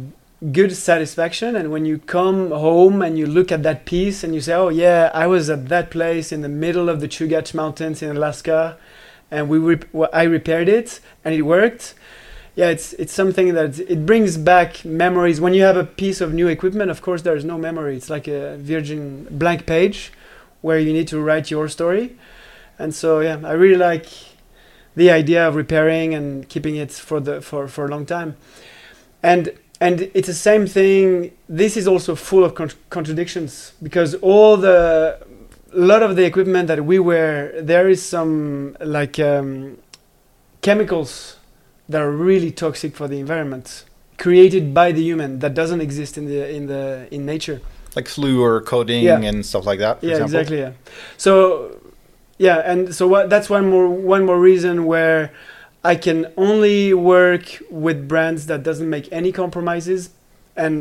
[0.60, 1.50] good satisfaction.
[1.60, 4.70] And when you come home and you look at that piece and you say, "Oh
[4.70, 8.78] yeah, I was at that place in the middle of the Chugach Mountains in Alaska,
[9.30, 9.90] and we rep-
[10.22, 11.94] I repaired it and it worked."
[12.60, 15.40] Yeah, it's it's something that it brings back memories.
[15.40, 17.96] When you have a piece of new equipment, of course, there's no memory.
[17.96, 20.12] It's like a virgin blank page
[20.60, 22.18] where you need to write your story.
[22.78, 24.08] And so yeah, I really like
[24.94, 28.36] the idea of repairing and keeping it for the for, for a long time.
[29.24, 31.32] And and it's the same thing.
[31.48, 35.18] This is also full of con- contradictions because all the
[35.74, 39.78] a lot of the equipment that we wear, there is some like um,
[40.62, 41.39] chemicals
[41.90, 43.84] that are really toxic for the environment,
[44.18, 47.60] created by the human that doesn't exist in the in the in nature.
[47.96, 49.20] like fluor coating Yeah.
[49.30, 50.00] and stuff like that.
[50.00, 50.36] For yeah example.
[50.40, 50.72] exactly yeah
[51.18, 51.32] so
[52.38, 55.22] yeah and so what that's one more one more reason where
[55.84, 57.46] i can only work
[57.86, 60.02] with brands that doesn't make any compromises
[60.64, 60.74] and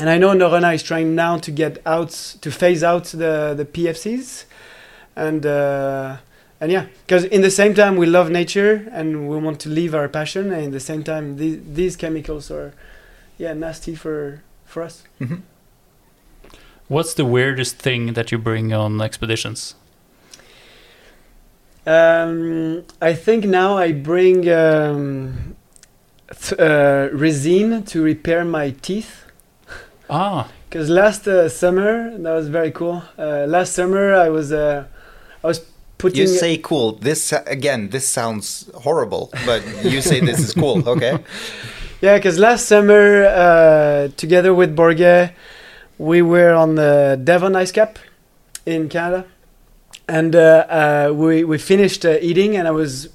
[0.00, 2.10] and i know Norrøna is trying now to get out
[2.42, 4.44] to phase out the the pfcs
[5.26, 6.16] and uh
[6.60, 9.94] and yeah because in the same time we love nature and we want to leave
[9.94, 12.72] our passion and in the same time these, these chemicals are
[13.38, 15.40] yeah nasty for for us Mhm.
[16.88, 19.74] What's the weirdest thing that you bring on expeditions?
[21.86, 25.56] Um, I think now I bring um,
[26.30, 29.24] th- uh, resin to repair my teeth.
[30.10, 33.02] Ah, Because last uh, summer, that was very cool.
[33.18, 34.84] Uh, last summer, I was uh,
[35.42, 35.60] I was
[35.98, 36.20] putting.
[36.20, 36.92] You say cool.
[36.92, 37.90] This again.
[37.90, 40.82] This sounds horrible, but you say this is cool.
[40.96, 41.18] Okay.
[42.00, 45.32] Yeah, because last summer, uh, together with Borge,
[45.98, 47.98] we were on the Devon Ice Cap
[48.66, 49.24] in Canada,
[50.06, 53.08] and uh, uh, we we finished uh, eating, and I was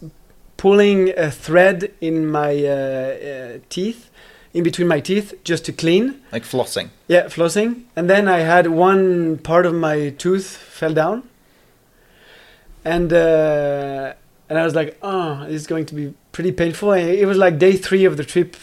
[0.57, 4.09] pulling a thread in my uh, uh, teeth,
[4.53, 6.21] in between my teeth, just to clean.
[6.31, 6.89] Like flossing.
[7.07, 11.23] Yeah, flossing, and then I had one part of my tooth fell down,
[12.83, 14.13] and uh,
[14.49, 16.91] and I was like, oh, this is going to be pretty painful.
[16.93, 18.55] And it was like day three of the trip,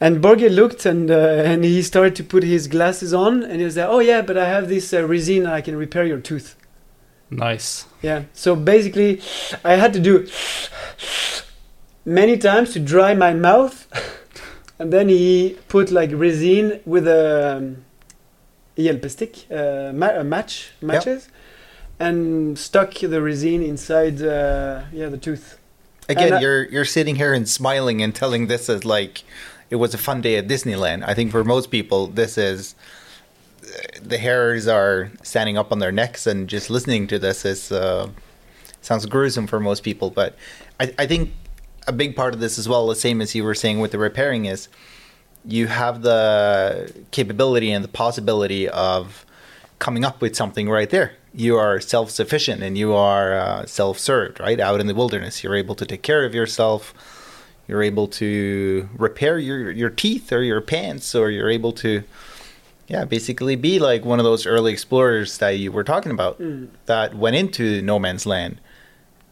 [0.00, 3.64] And Borge looked and uh, and he started to put his glasses on and he
[3.64, 6.20] was like, "Oh yeah, but I have this uh, resin and I can repair your
[6.20, 6.54] tooth."
[7.30, 7.86] Nice.
[8.00, 8.22] Yeah.
[8.32, 9.20] So basically,
[9.64, 10.26] I had to do
[12.04, 13.86] many times to dry my mouth,
[14.78, 17.84] and then he put like resin with a um,
[19.08, 21.28] stick, uh, ma- a match matches,
[21.98, 25.58] and stuck the resin inside uh, yeah the tooth.
[26.08, 29.22] Again, And you're you're sitting here and smiling and telling this as like
[29.70, 31.04] it was a fun day at Disneyland.
[31.06, 32.74] I think for most people, this is
[34.00, 38.08] the hairs are standing up on their necks, and just listening to this is uh,
[38.80, 40.10] sounds gruesome for most people.
[40.10, 40.36] But
[40.80, 41.32] I, I think
[41.86, 43.98] a big part of this as well, the same as you were saying with the
[43.98, 44.68] repairing, is
[45.44, 49.26] you have the capability and the possibility of
[49.78, 51.12] coming up with something right there.
[51.38, 54.58] You are self sufficient and you are uh, self served, right?
[54.58, 56.92] Out in the wilderness, you're able to take care of yourself.
[57.68, 62.02] You're able to repair your, your teeth or your pants, or you're able to,
[62.88, 66.68] yeah, basically be like one of those early explorers that you were talking about Mm.
[66.86, 68.58] that went into no man's land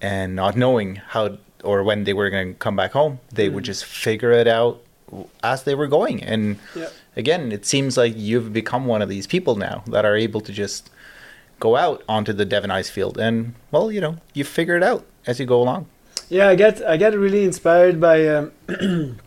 [0.01, 3.19] and not knowing how or when they were going to come back home.
[3.33, 3.73] They would Mm.
[3.73, 4.81] just figure it out
[5.43, 6.23] as they were going.
[6.23, 6.91] And Yeah.
[7.17, 10.53] again, it seems like you've become one of these people now that are able to
[10.53, 10.91] just
[11.59, 15.05] go out onto the Devon ice field and, well, you know, you figure it out
[15.27, 15.87] as you go along.
[16.29, 18.27] Yeah, I get I get really inspired by.
[18.27, 18.53] Um,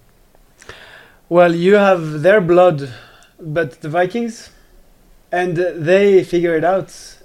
[1.30, 2.92] well, you have their blood,
[3.40, 4.50] but the Vikings,
[5.32, 7.16] and they figure it out.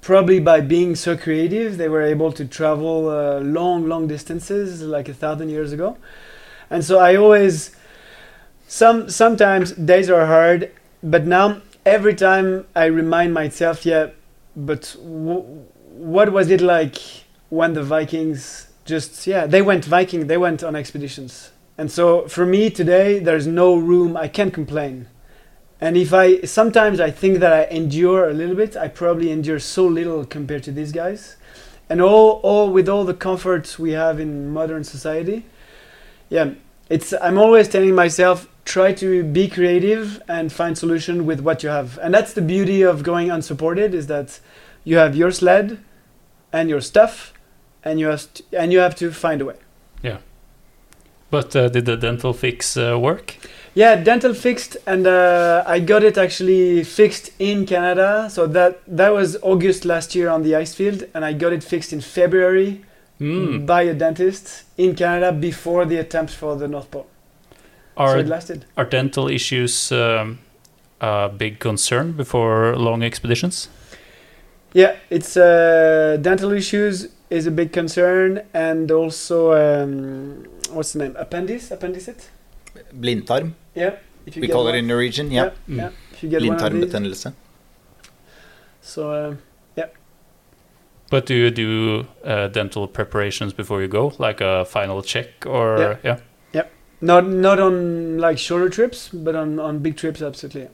[0.00, 5.08] Probably by being so creative, they were able to travel uh, long, long distances, like
[5.08, 5.96] a thousand years ago.
[6.68, 7.74] And so I always,
[8.66, 10.70] some sometimes days are hard,
[11.02, 14.10] but now every time I remind myself, yeah,
[14.56, 16.96] but w- what was it like
[17.48, 21.52] when the Vikings just yeah they went Viking they went on expeditions.
[21.76, 25.08] And so for me today there's no room I can't complain.
[25.80, 29.58] And if I sometimes I think that I endure a little bit I probably endure
[29.58, 31.36] so little compared to these guys.
[31.88, 35.44] And all all with all the comforts we have in modern society
[36.28, 36.50] yeah
[36.90, 39.08] it's I'm always telling myself try to
[39.38, 40.04] be creative
[40.36, 44.06] and find solution with what you have and that's the beauty of going unsupported is
[44.14, 44.28] that
[44.90, 45.66] you have your sled
[46.56, 47.32] and your stuff
[47.86, 49.58] and you have to, and you have to find a way
[50.02, 50.18] Yeah.
[51.30, 53.26] But uh, did the dental fix uh, work?
[53.82, 59.10] yeah dental fixed and uh, i got it actually fixed in canada so that that
[59.18, 62.72] was august last year on the ice field and i got it fixed in february
[63.20, 63.66] Mm.
[63.74, 64.44] by a dentist
[64.84, 67.06] in canada before the attempt for the north pole
[67.98, 70.38] Are it lasted are dental issues um,
[71.00, 73.68] a big concern before long expeditions?
[74.74, 81.16] yeah it's uh, dental issues is a big concern and also um, what's the name
[81.16, 82.30] appendix appendicit
[82.92, 83.96] Blindtarm, yeah
[84.26, 84.74] if you we get call one.
[84.74, 85.30] it in Norwegian.
[85.30, 85.50] Yeah.
[85.68, 85.76] Mm.
[85.76, 86.84] yeah if you get one of these.
[86.84, 87.32] Blindtarmbetennelse.
[88.82, 89.34] so uh,
[91.10, 95.78] But do you do uh, dental preparations before you go, like a final check, or
[95.78, 95.96] Yeah.
[96.04, 96.18] yeah?
[97.00, 100.68] Not not on like shorter trips, but on on big trips, absolutely.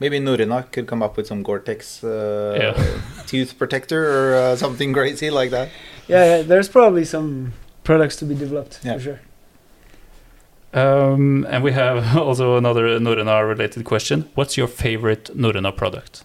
[0.00, 3.00] Maybe Norrøna could come up with some Gore-Tex uh, Yeah.
[3.26, 5.68] tooth protector or uh, something crazy like that.
[6.08, 7.52] Yeah, yeah, there's probably some
[7.84, 8.94] products to be developed Yeah.
[8.94, 9.20] for sure.
[10.74, 14.28] Um, and we have also another Norrøna related question.
[14.34, 16.24] What's your favorite Norrøna product?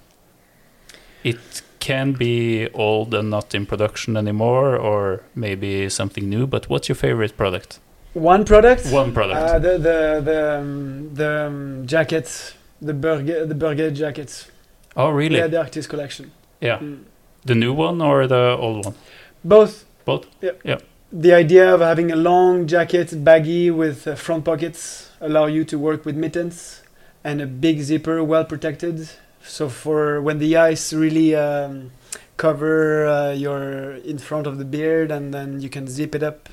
[1.23, 6.47] It can be old and not in production anymore, or maybe something new.
[6.47, 7.79] But what's your favorite product?
[8.18, 8.88] One product.
[8.91, 9.39] One product.
[9.39, 14.47] Uh, the the the um, the um, jackets, the Borge the Borge jackets.
[14.95, 15.38] oh, really?
[15.38, 16.32] Yeah, the Arctis collection.
[16.61, 16.80] yeah.
[16.80, 17.03] Mm.
[17.45, 18.95] The new one or the old one?
[19.43, 19.86] Both.
[20.05, 20.26] Both?
[20.41, 20.51] Yeah.
[20.63, 20.80] Yeah.
[21.13, 25.78] The idea of having a long jacket, baggy with uh, front pockets, allow you to
[25.80, 26.82] work with mittens,
[27.24, 29.09] and a big zipper, well protected.
[29.41, 31.91] So for when the ice really um,
[32.36, 36.49] cover uh, your in front of the beard, and then you can zip it up.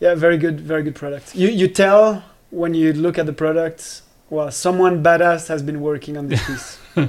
[0.00, 1.34] Yeah, very good, very good product.
[1.34, 4.02] You you tell when you look at the product.
[4.30, 6.78] Well, someone badass has been working on this piece.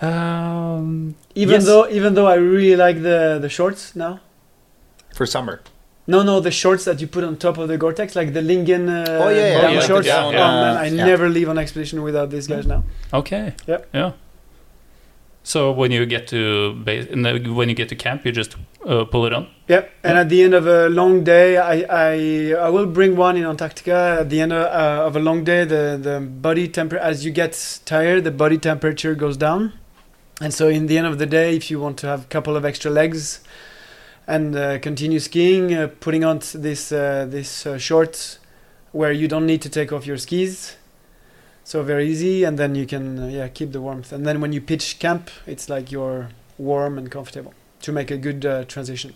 [0.00, 1.66] Um, Even Yes.
[1.66, 4.20] though even though I really like the the shorts now.
[5.14, 5.60] For summer.
[6.06, 8.88] No, no, the shorts that you put on top of the Gore-Tex, like the Lyngen
[8.88, 10.06] uh, Oh, yeah, yeah, down like the shorts.
[10.06, 11.04] down, oh man, I Yeah.
[11.04, 12.84] never leave on expedition without these guys now.
[13.12, 13.54] okay.
[13.66, 13.88] Yep.
[13.92, 14.12] Yeah.
[15.48, 19.24] So when you get to base, when you get to camp, you just uh, pull
[19.24, 19.48] it on.
[19.68, 19.90] Yep.
[20.04, 23.46] And at the end of a long day, I I, I will bring one in
[23.46, 24.18] Antarctica.
[24.20, 27.30] At the end of, uh, of a long day, the the body temperature as you
[27.30, 29.72] get tired, the body temperature goes down.
[30.38, 32.54] And so, in the end of the day, if you want to have a couple
[32.54, 33.40] of extra legs,
[34.26, 38.38] and uh, continue skiing, uh, putting on this uh, this uh, shorts
[38.92, 40.76] where you don't need to take off your skis.
[41.68, 44.10] So very easy, and then you can uh, yeah keep the warmth.
[44.10, 47.52] And then when you pitch camp, it's like you're warm and comfortable
[47.82, 49.12] to make a good uh, transition.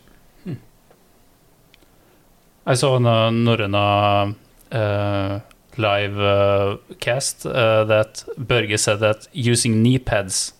[2.67, 4.35] I saw on a Norrøna
[4.71, 5.41] uh,
[5.79, 10.53] live uh, cast uh, that Børge said that using knee pads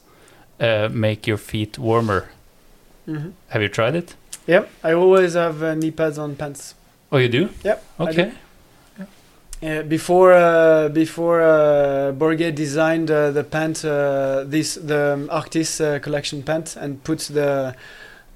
[0.61, 2.31] uh, make your feet warmer.
[3.05, 4.17] hmm Have you tried it?
[4.47, 6.75] Yep, I always have uh, knee pads on pants.
[7.13, 7.51] Oh, you do?
[7.63, 8.33] Yep, Okay.
[9.63, 12.11] Uh, before uh, before uh,
[12.51, 17.77] designed uh, the pant, uh, this the um, Arctis collection pant, and put the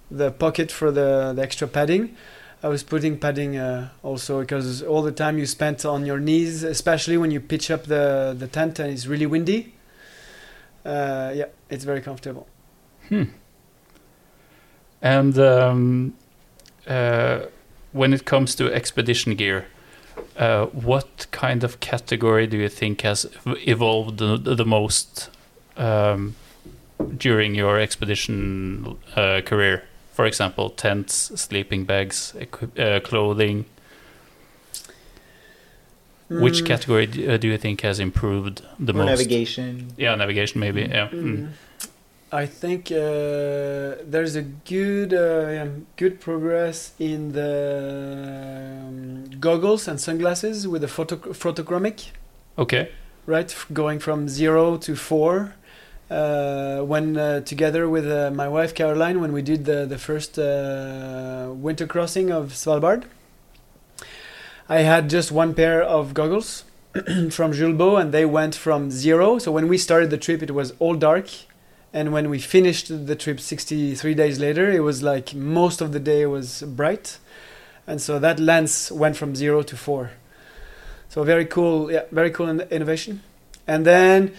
[0.09, 2.17] the pocket for the, the extra padding.
[2.63, 3.59] I was putting padding
[4.05, 7.87] also because all the time you spent on your knees, especially when you pitch up
[7.87, 9.75] the the tent and it's really windy.
[10.85, 12.47] Yeah, it's very comfortable.
[13.09, 13.25] Hmm.
[15.03, 16.15] And um,
[17.93, 19.67] when it comes to expedition gear,
[20.37, 25.31] uh, what kind of category do you think has evolved the, the most
[25.77, 26.35] um,
[27.17, 29.83] during your expedition uh, career?
[30.13, 32.35] For example, tents, sleeping bags,
[32.79, 33.65] uh, clothing.
[36.29, 36.67] Which Mm.
[36.67, 39.07] category do, uh, do you think has improved the Or most?
[39.07, 39.93] navigation.
[39.97, 40.81] Yeah, navigation maybe.
[40.83, 41.09] Yeah.
[41.09, 41.23] Mm.
[41.23, 41.49] Mm.
[42.43, 45.67] I think uh, there's a good uh,
[45.97, 47.53] good progress in the
[48.87, 51.99] um, goggles and sunglasses with the photo photochromic,
[52.59, 52.91] Okay.
[53.35, 53.51] right?
[53.73, 55.55] Going from zero to four.
[56.11, 60.39] Uh, when uh, together with uh, my wife Caroline, when we did the the first
[60.39, 60.45] uh,
[61.67, 63.05] winter crossing of Svalbard,
[64.69, 66.65] I had just one pair of goggles
[67.37, 69.39] from Julbo, and they went from zero.
[69.39, 71.27] So when we started the trip, it was all dark,
[71.97, 75.99] and when we finished the trip 63 days later, it was like most of the
[75.99, 77.19] day was bright,
[77.87, 80.11] and so that lens went from zero to four.
[81.09, 83.23] So very cool, yeah, very cool in- innovation.
[83.67, 84.35] And then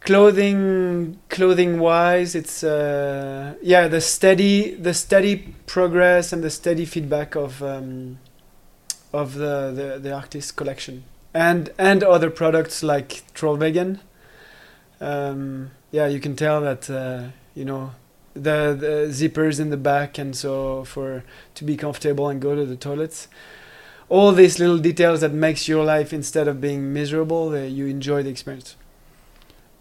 [0.00, 7.34] clothing, clothing wise, it's uh, yeah the steady, the steady progress and the steady feedback
[7.34, 8.18] of um,
[9.10, 14.00] of the the, the Arctis collection and and other products like Trollvegen.
[15.00, 17.92] Um, yeah, you can tell that uh, you know
[18.34, 21.22] the, the zippers in the back, and so for
[21.54, 23.28] to be comfortable and go to the toilets.
[24.08, 28.24] All these little details that makes your life instead of being miserable, uh, you enjoy
[28.24, 28.76] the experience.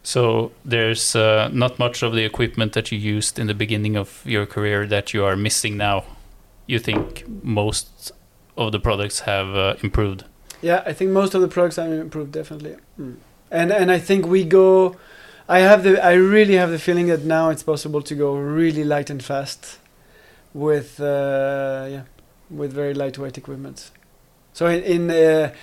[0.04, 4.24] So there's uh, not much of the equipment that you used in the beginning of
[4.24, 6.06] your career that you are missing now.
[6.68, 8.12] You think most
[8.56, 10.26] of the products have uh, improved.
[10.62, 12.76] Yeah, I think most of the products have improved definitely.
[13.00, 13.16] Mm.
[13.50, 14.96] And and I think we go.
[15.48, 16.04] I have the.
[16.04, 19.78] I really have the feeling that now it's possible to go really light and fast,
[20.54, 22.04] with uh, yeah,
[22.50, 23.92] with very lightweight equipment.
[24.54, 25.54] So in, in uh,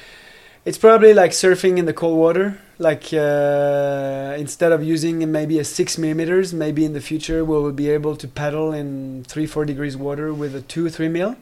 [0.65, 2.61] it's probably like surfing in the cold water.
[2.79, 7.73] Like uh, instead of using maybe a six millimeters, maybe in the future we will
[7.73, 11.37] be able to paddle in three four degrees water with a two three mil.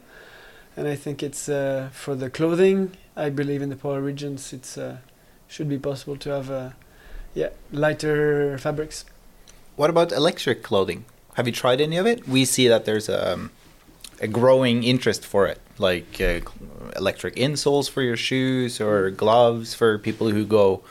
[0.77, 2.91] And I think it's uh, for the clothing.
[3.17, 4.97] I believe in the polar regions, it's uh,
[5.47, 6.69] should be possible to have uh,
[7.33, 9.05] yeah lighter fabrics.
[9.75, 11.05] What about electric clothing?
[11.35, 12.27] Have you tried any of it?
[12.27, 13.49] We see that there's a,
[14.19, 16.41] a growing interest for it, like uh,
[16.97, 20.83] electric insoles for your shoes or gloves for people who go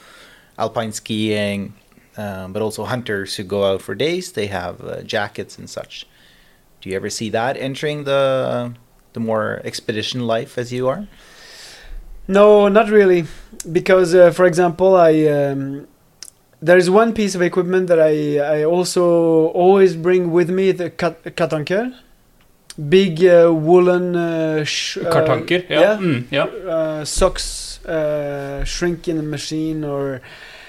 [0.59, 1.74] alpine skiing,
[2.16, 4.32] um, but also hunters who go out for days.
[4.32, 6.07] They have uh, jackets and such.
[6.80, 8.74] Do you ever see that entering the
[9.12, 11.07] the more expedition life as you are?
[12.26, 13.24] No, not really,
[13.70, 15.89] because uh, for example, I um,
[16.61, 21.22] there's one piece of equipment that I I also always bring with me the kat-
[21.36, 21.94] katanker,
[22.88, 25.62] big uh, woolen uh, sh- uh, yeah.
[25.68, 25.96] yeah.
[25.98, 26.44] Mm, yeah.
[26.44, 30.20] uh, socks uh, shrink in the machine or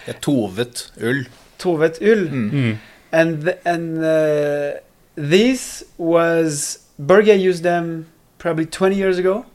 [0.07, 1.23] Ja, tovet ull.
[1.57, 2.27] tovet ull.
[2.29, 2.51] Mm.
[2.51, 2.77] Mm.
[3.11, 4.79] and th- and uh,
[5.15, 8.05] this was Borge used them
[8.37, 9.45] probably 20 years ago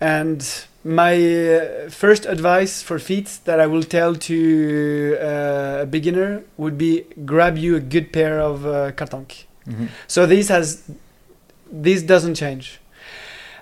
[0.00, 6.42] and my uh, first advice for feet that I will tell to uh, a beginner
[6.58, 9.88] would be grab you a good pair of uh, katank Mhm.
[10.06, 10.82] so this has
[11.72, 12.80] this doesn't change.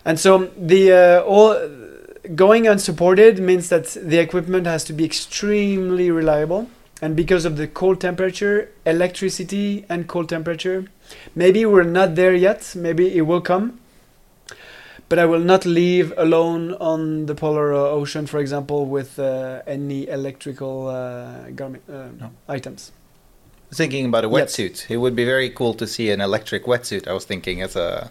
[0.04, 1.54] And so the uh, all
[2.34, 6.66] going unsupported means that the equipment has to be extremely reliable.
[7.00, 10.84] And because of the cold temperature electricity and cold temperature
[11.34, 12.74] maybe we're not there yet.
[12.76, 13.78] Maybe it will come
[15.12, 19.60] but i will not leave alone on the polar uh, ocean for example with uh,
[19.76, 22.30] any electrical uh, garment uh, No.
[22.48, 22.92] items
[23.80, 24.34] thinking about a Yep.
[24.36, 24.76] wetsuit.
[24.94, 27.08] It would be very cool to see an electric wetsuit.
[27.08, 28.10] I was thinking as a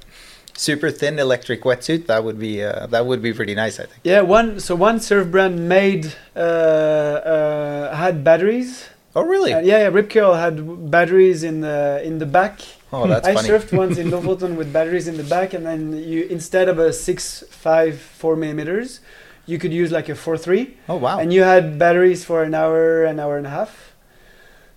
[0.68, 2.02] super thin electric wetsuit.
[2.12, 3.76] That would be uh, that would be pretty nice.
[3.84, 4.00] I think.
[4.04, 6.04] Yeah, one so one surf brand made
[6.36, 8.90] uh, uh, had batteries.
[9.16, 9.52] Oh really?
[9.52, 10.56] Yeah, yeah, Rip Curl had
[10.90, 12.56] batteries in the in the back.
[12.94, 13.50] Oh, that's I funny.
[13.50, 16.92] surfed once in Lofoten with batteries in the back, and then you instead of a
[16.94, 19.00] six five four millimeters,
[19.46, 20.78] you could use like a four three.
[20.90, 21.20] Oh wow.
[21.20, 23.94] and you had batteries for an hour, an hour and a half.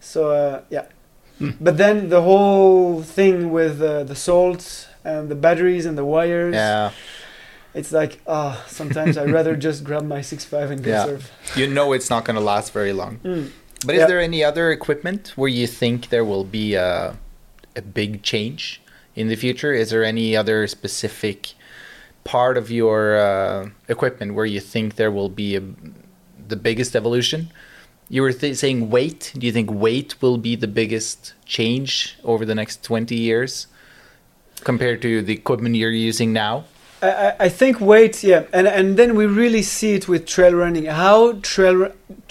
[0.00, 0.86] So uh, yeah,
[1.38, 1.50] Hmm.
[1.60, 6.54] but then the whole thing with uh, the salt and the batteries and the wires,
[6.54, 6.92] yeah.
[7.74, 11.04] it's like ah, sometimes I'd rather just grab my six five and go Yeah.
[11.06, 11.32] surf.
[11.56, 13.18] You know it's not going to last very long.
[13.24, 13.50] Mm.
[13.86, 14.06] But is Yeah.
[14.06, 17.16] there any other equipment where you think there will be a,
[17.76, 18.80] a big change
[19.14, 19.72] in the future?
[19.72, 21.54] Is there any other specific
[22.24, 25.62] part of your uh, equipment where you think there will be a,
[26.48, 27.50] the biggest evolution?
[28.08, 29.32] You were saying weight.
[29.36, 33.66] Do you think weight will be the biggest change over the next 20 years
[34.62, 36.64] compared to the equipment you're using now?
[37.06, 40.54] I, I- I think weight, yeah, and and then we really see it with trail
[40.62, 40.84] running.
[41.04, 41.18] How
[41.52, 41.78] trail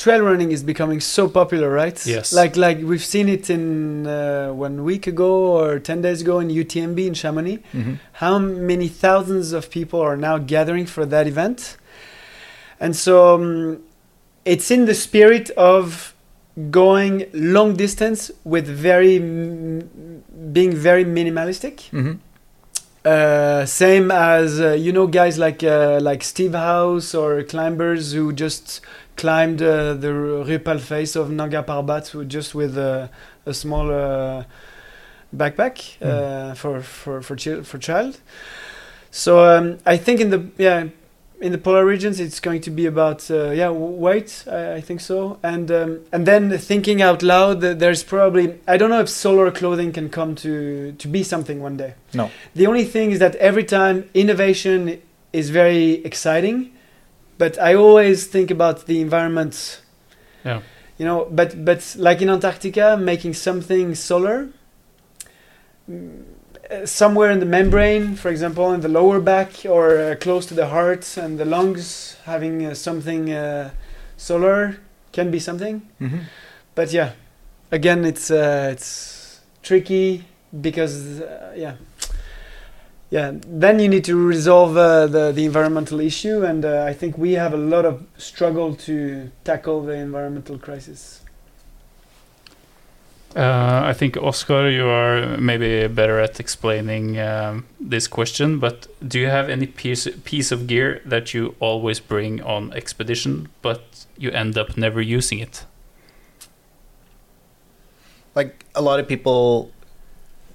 [0.04, 1.98] trail running is becoming so popular, right?
[2.16, 2.34] Yes.
[2.42, 3.64] Like like we've seen it in
[4.08, 7.58] uh, one week ago or ten days ago in UTMB in Chamonix.
[7.74, 7.94] Mm-hmm.
[8.24, 8.36] How
[8.72, 11.78] many thousands of people are now gathering for that event?
[12.80, 13.80] And so um,
[14.46, 16.14] it's in the spirit of
[16.70, 21.76] going long distance with very m- being very minimalistic.
[21.92, 22.14] Mm-hmm.
[23.06, 28.32] Uh, same as uh, you know guys like uh, like Steve House or climbers who
[28.32, 28.80] just
[29.18, 33.10] climbed uh, the Rupal face of Nanga Parbat just with a
[33.52, 34.46] small uh,
[35.36, 38.22] backpack uh, for for for, chil- for child.
[39.12, 40.86] So um, I think in the yeah
[41.44, 44.82] in the polar regions it's going to be about uh, yeah w- weight I, I
[44.82, 49.10] think so and um, and then thinking out loud there's probably I don't know if
[49.10, 51.96] solar clothing can come to to be something one day.
[52.14, 52.32] No.
[52.56, 55.02] The only thing is that every time innovation
[55.34, 56.72] is very exciting,
[57.38, 59.82] but I always think about the environment.
[60.46, 60.62] Yeah.
[60.98, 64.48] You know, but but like in Antarctica, making something solar.
[66.86, 70.68] Somewhere in the membrane, for example, in the lower back or uh, close to the
[70.68, 73.72] heart and the lungs, having uh, something uh,
[74.18, 74.78] solar
[75.12, 75.88] can be something.
[76.02, 76.20] Mm-hmm.
[76.76, 77.12] but yeah
[77.72, 80.26] again it's uh, it's tricky
[80.62, 81.76] because uh, yeah.
[83.10, 87.16] Yeah then you need to resolve uh, the the environmental issue and uh, i think
[87.18, 91.23] we have a lot of struggle to tackle the environmental crisis
[93.36, 98.60] Uh, I think Oscar, you are maybe better at explaining um, this question.
[98.60, 103.50] But do you have any piece piece of gear that you always bring on expedition,
[103.64, 105.66] but you end up never using it?
[108.36, 109.72] like a lot of people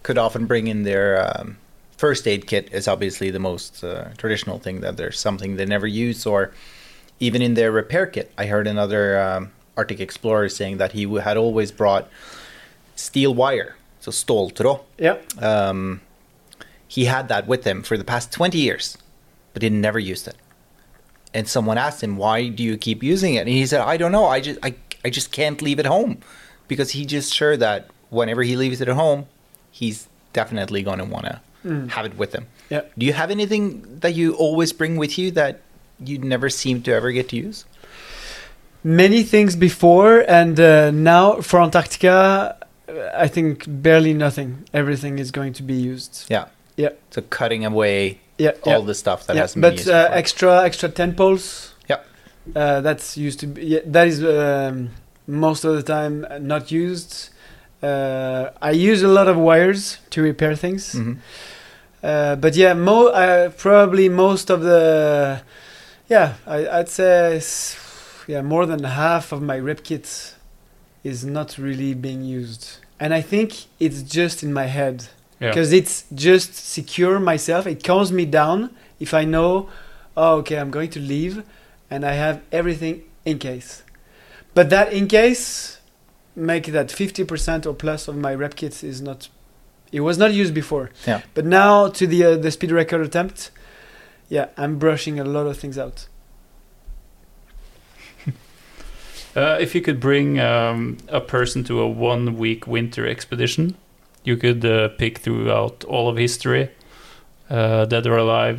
[0.03, 1.59] could often bring in their um,
[1.97, 5.87] first aid kit is obviously the most uh, traditional thing that there's something they never
[5.87, 6.53] use or
[7.21, 11.37] even in their repair kit i heard another um, arctic explorer saying that he had
[11.37, 12.09] always brought
[12.99, 13.71] steel wire
[14.01, 14.81] so ståltråd.
[14.99, 15.17] Yeah
[15.51, 16.01] um,
[16.97, 18.97] he had that with him for the past 20 years
[19.53, 20.37] but he never used it.
[21.35, 23.41] And someone asked him why do you keep using it?
[23.47, 24.27] And he said i don't know.
[24.37, 24.75] I just i,
[25.05, 26.13] I just can't leave it home.
[26.69, 27.81] Because he's just sure that
[28.11, 29.21] whenever he leaves it at home
[29.71, 31.89] he's definitely going to want to Mm.
[31.91, 32.47] have it with him.
[32.71, 32.83] Yeah.
[32.97, 35.55] do you have anything that you always bring with you that
[36.09, 37.65] you never seem to ever get to use?
[38.85, 42.57] Many things before and uh, now for antarctica
[43.15, 46.91] i think barely nothing everything is going to be used yeah Yeah.
[47.11, 48.87] so cutting away yeah all yeah.
[48.87, 52.01] the stuff that yeah, hasn't been but uh, extra extra tent poles Yeah.
[52.57, 54.91] uh, that's used to be yeah, that is um,
[55.27, 57.31] most of the time not used
[57.83, 61.17] uh, i use a lot of wires to repair things Mhm.
[62.03, 65.41] uh, but yeah mo- uh, probably most of the
[66.09, 67.41] yeah I, i'd say
[68.27, 70.35] yeah more than half of my rip kit
[71.05, 72.79] is not really being used.
[73.01, 75.09] And i think it's just in my head.
[75.41, 75.51] Yeah.
[75.51, 77.65] because it's just secure myself.
[77.67, 79.69] It calms me down if i know
[80.17, 81.45] oh okay i'm going to leave
[81.91, 83.83] and i have everything in case.
[84.55, 85.79] But that in case
[86.35, 89.29] make that 50% or plus of my rep kits is not
[89.93, 90.91] it was not used before.
[91.07, 91.23] Yeah.
[91.35, 93.51] but now to the uh, the speed record attempt
[94.29, 96.07] yeah i'm brushing a lot of things out
[99.39, 103.77] Uh, if you could bring um, a person to a one-week winter expedition,
[104.25, 106.69] you could uh, pick throughout all of history,
[107.49, 108.59] uh, dead or alive.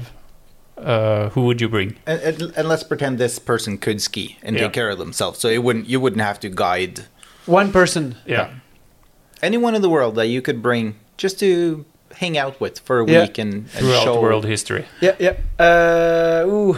[0.78, 1.98] Uh, who would you bring?
[2.06, 4.64] And, and, and let's pretend this person could ski and Yeah.
[4.64, 7.06] take care of themselves, so it wouldn't you wouldn't have to guide
[7.46, 8.48] one person Yeah,
[9.42, 11.84] anyone in the world that you could bring just to
[12.22, 13.22] hang out with for a Yeah.
[13.24, 14.86] week and, and Throughout show world history.
[15.02, 15.36] Yeah, yeah.
[15.60, 16.78] Uh, ooh.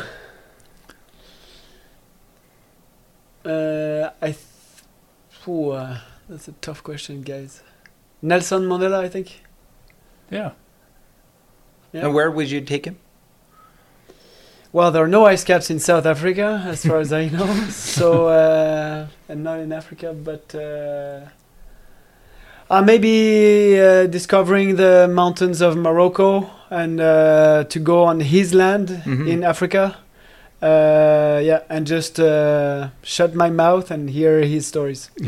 [3.46, 4.28] Uh, I.
[4.32, 4.38] Th-
[5.48, 5.98] ooh, uh,
[6.30, 7.62] that's a tough question, guys.
[8.22, 9.42] Nelson Mandela, I think.
[10.30, 10.52] Yeah.
[11.92, 12.06] Yeah.
[12.06, 12.98] And where would you take him?
[14.72, 17.46] Well, there are no ice caps in South Africa, as far as I know.
[17.72, 21.26] So, uh, and not in Africa, but uh,
[22.70, 28.88] uh, maybe uh, discovering the mountains of Morocco and uh, to go on his land
[29.04, 29.28] Mhm.
[29.28, 29.98] in Africa.
[30.62, 35.10] Uh, yeah, and just uh, shut my mouth and hear his stories.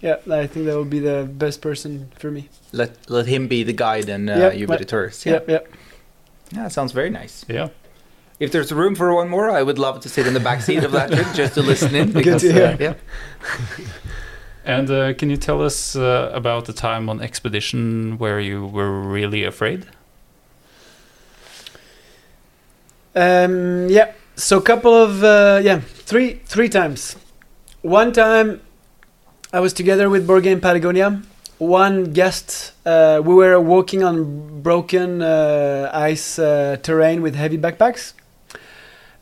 [0.00, 2.48] Yeah, I think that would be the best person for me.
[2.72, 4.78] Let let him be the guide and uh, Yeah, you be right.
[4.78, 5.26] the tourist.
[5.26, 5.40] Yeah.
[5.48, 5.58] Yeah,
[6.52, 6.62] yeah.
[6.62, 7.44] yeah, sounds very nice.
[7.48, 7.68] Yeah.
[8.38, 10.84] If there's room for one more, I would love to sit in the back seat
[10.84, 12.12] of that trip just to listen in.
[12.12, 12.66] Good Because, to hear.
[12.66, 12.94] Uh, yeah.
[14.68, 18.90] And uh, can you tell us uh, about the time on expedition where you were
[19.00, 19.86] really afraid?
[23.14, 24.12] Um, yeah.
[24.38, 27.16] So a couple of uh, yeah, three three times.
[27.80, 28.60] One time,
[29.50, 31.22] I was together with Borge in Patagonia.
[31.56, 38.12] One guest, uh, we were walking on broken uh, ice uh, terrain with heavy backpacks,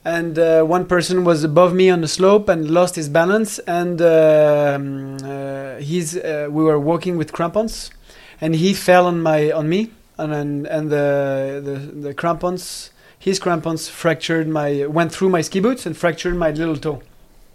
[0.05, 4.03] and uh, one person was above me on the slope and lost his balance, and
[4.03, 7.93] um, uh, he's we were walking with crampons,
[8.41, 12.91] and he fell on my on me, and and, and the, the the crampons
[13.25, 17.01] his crampons fractured my went through my ski boots and fractured my little toe.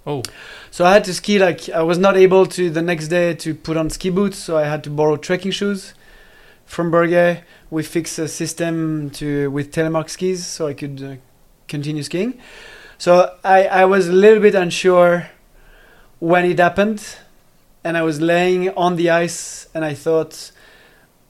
[0.07, 0.23] Oh,
[0.71, 3.53] So I had to ski like I was not able to the next day to
[3.53, 5.93] put on ski boots, so I had to borrow trekking shoes
[6.65, 7.43] from Borge.
[7.69, 11.15] We fixed a system to with telemark skis so I could uh,
[11.67, 12.39] continue skiing.
[12.97, 15.29] So I I was a little bit unsure
[16.17, 16.99] when it happened,
[17.83, 20.51] and I was laying on the ice, and I thought.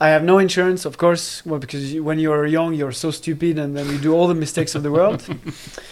[0.02, 3.60] I have no insurance, of course, well, because you, when you're young, you're so stupid,
[3.60, 5.24] and then you do all the mistakes of the world.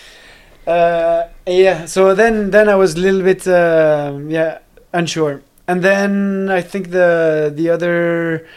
[0.67, 1.85] uh, yeah.
[1.85, 4.59] So then, then I was a little bit, uh, yeah,
[4.93, 5.41] unsure.
[5.67, 8.47] And then I think the the other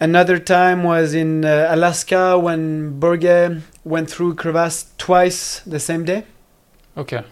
[0.00, 6.24] another time was in uh, Alaska when Borge went through crevasse twice the same day.
[6.96, 7.24] okay.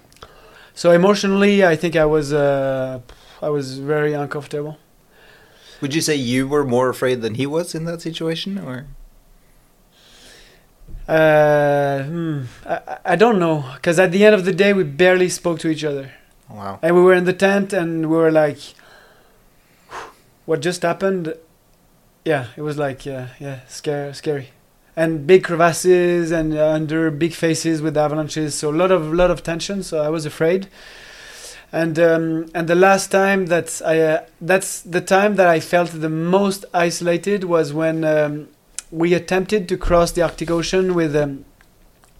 [0.75, 3.01] So emotionally, I think I was uh,
[3.41, 4.79] I was very uncomfortable.
[5.83, 8.87] Would you say you were more afraid than he was in that situation, or?
[11.09, 15.29] Uh, hmm, I, I- don't know, because at the end of the day, we barely
[15.29, 16.13] spoke to each other.
[16.49, 16.79] Wow.
[16.83, 18.59] And we were in the tent and we were like,
[20.47, 21.35] what just happened?
[22.25, 24.51] Yeah, it was like, yeah, yeah, scary, scary.
[24.95, 28.55] And big crevasses and uh, under big faces with avalanches.
[28.55, 29.83] So a lot of, lot of tension.
[29.83, 30.69] So I was afraid.
[31.73, 35.91] And um, and the last time that I uh, that's the time that I felt
[35.91, 38.49] the most isolated was when um,
[38.91, 41.47] we attempted to cross the Arctic Ocean with um,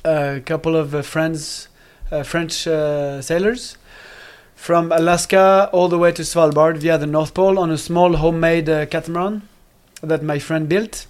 [0.05, 1.69] a couple of uh, friends,
[2.11, 3.77] uh, French uh, sailors
[4.55, 8.71] from Alaska all the way to Svalbard via the North Pole on a small homemade
[8.71, 9.43] uh, catamaran
[10.03, 11.07] that my friend built.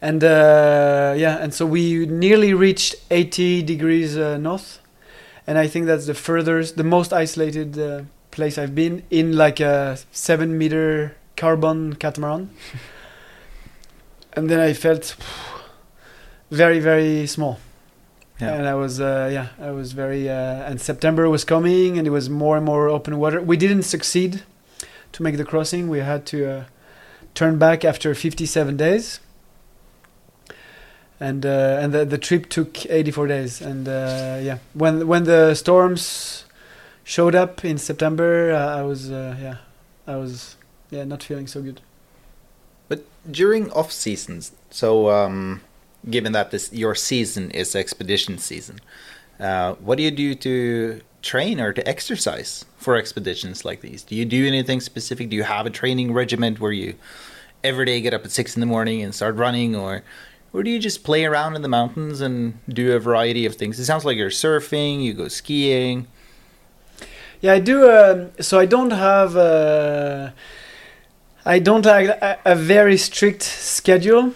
[0.00, 4.80] And uh, yeah, and so we nearly reached 80 degrees north,
[5.46, 9.60] and I think that's the furthest, the most isolated uh, place I've been in, like
[9.60, 12.50] a seven meter carbon catamaran.
[14.32, 15.16] and then I felt
[16.50, 17.58] very, very small
[18.40, 18.54] Yeah.
[18.54, 22.10] and I was uh, yeah I was very uh, and September was coming and it
[22.10, 23.40] was more and more open water.
[23.40, 24.42] We didn't succeed
[25.12, 25.88] to make the crossing.
[25.88, 26.64] We had to uh,
[27.34, 29.20] turn back after 57 days.
[31.24, 35.54] And uh, and the, the trip took 84 days and uh, yeah when when the
[35.54, 36.44] storms
[37.02, 39.56] showed up in September uh, I was uh, yeah
[40.06, 40.56] I was
[40.90, 41.80] yeah not feeling so good.
[42.88, 43.00] But
[43.30, 45.62] during off seasons, so um,
[46.10, 48.80] given that this your season is expedition season,
[49.40, 54.02] uh, what do you do to train or to exercise for expeditions like these?
[54.02, 55.30] Do you do anything specific?
[55.30, 56.96] Do you have a training regiment where you
[57.62, 60.02] every day get up at six in the morning and start running, or
[60.54, 63.78] or do you just play around in the mountains and do a variety of things?
[63.80, 66.06] It sounds like you're surfing, you go skiing.
[67.40, 67.90] Yeah, I do.
[67.90, 69.36] Um, so I don't have.
[69.36, 70.30] Uh,
[71.44, 74.32] I don't have a, a very strict schedule,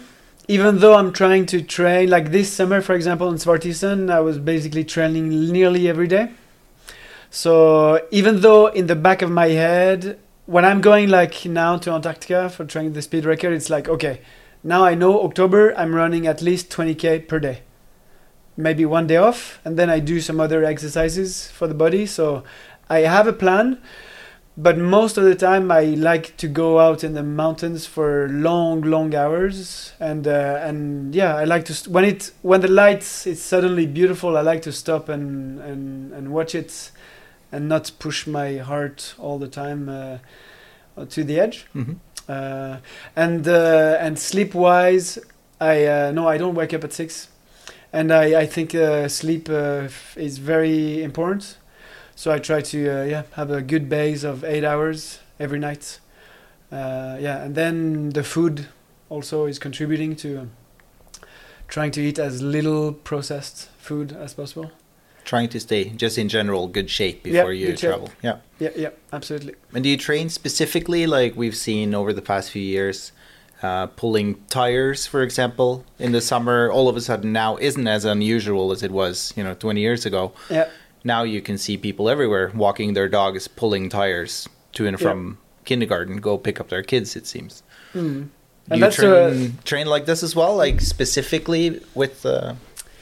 [0.47, 2.09] even though I'm trying to train.
[2.09, 6.31] Like this summer, for example, in Svartisen, I was basically training nearly every day.
[7.31, 11.91] So even though in the back of my head, when I'm going like now to
[11.91, 14.19] Antarctica for training the speed record, it's like okay,
[14.63, 17.61] now I know October I'm running at least 20k per day.
[18.57, 22.05] Maybe one day off, and then I do some other exercises for the body.
[22.05, 22.43] So
[22.89, 23.77] I have a plan,
[24.57, 28.81] but most of the time I like to go out in the mountains for long,
[28.81, 33.41] long hours, and uh, and yeah, I like to when it when the lights is
[33.41, 34.35] suddenly beautiful.
[34.35, 36.91] I like to stop and and and watch it,
[37.53, 40.17] and not push my heart all the time uh,
[41.05, 41.65] to the edge.
[41.71, 41.93] hmm
[42.29, 42.77] Uh,
[43.15, 45.17] and uh, and sleep wise,
[45.59, 47.27] I uh, no, I don't wake up at six,
[47.91, 51.57] and I I think uh, sleep uh, is very important.
[52.15, 55.99] So I try to uh, yeah have a good base of eight hours every night.
[56.71, 58.67] Yeah, and then the food
[59.09, 60.49] also is contributing to
[61.67, 64.71] trying to eat as little processed food as possible.
[65.29, 67.89] Trying to stay just in general good shape Yeah, before you good shape.
[67.91, 68.09] travel.
[68.23, 68.37] Yeah.
[68.57, 69.53] Yeah, yeah, absolutely.
[69.75, 73.11] And do you train specifically, like we've seen over the past few years,
[73.61, 76.71] uh, pulling tires, for example, in the summer?
[76.71, 80.03] All of a sudden now isn't as unusual as it was, you know, 20 years
[80.03, 80.31] ago.
[80.49, 80.67] Yeah.
[81.03, 85.03] Now you can see people everywhere walking their dogs, pulling tires to and Yeah.
[85.09, 87.15] from kindergarten, go pick up their kids.
[87.15, 87.61] It seems.
[87.93, 88.01] Mm.
[88.01, 88.29] Do
[88.71, 92.53] And you that's train, uh, train like this as well, like specifically with uh,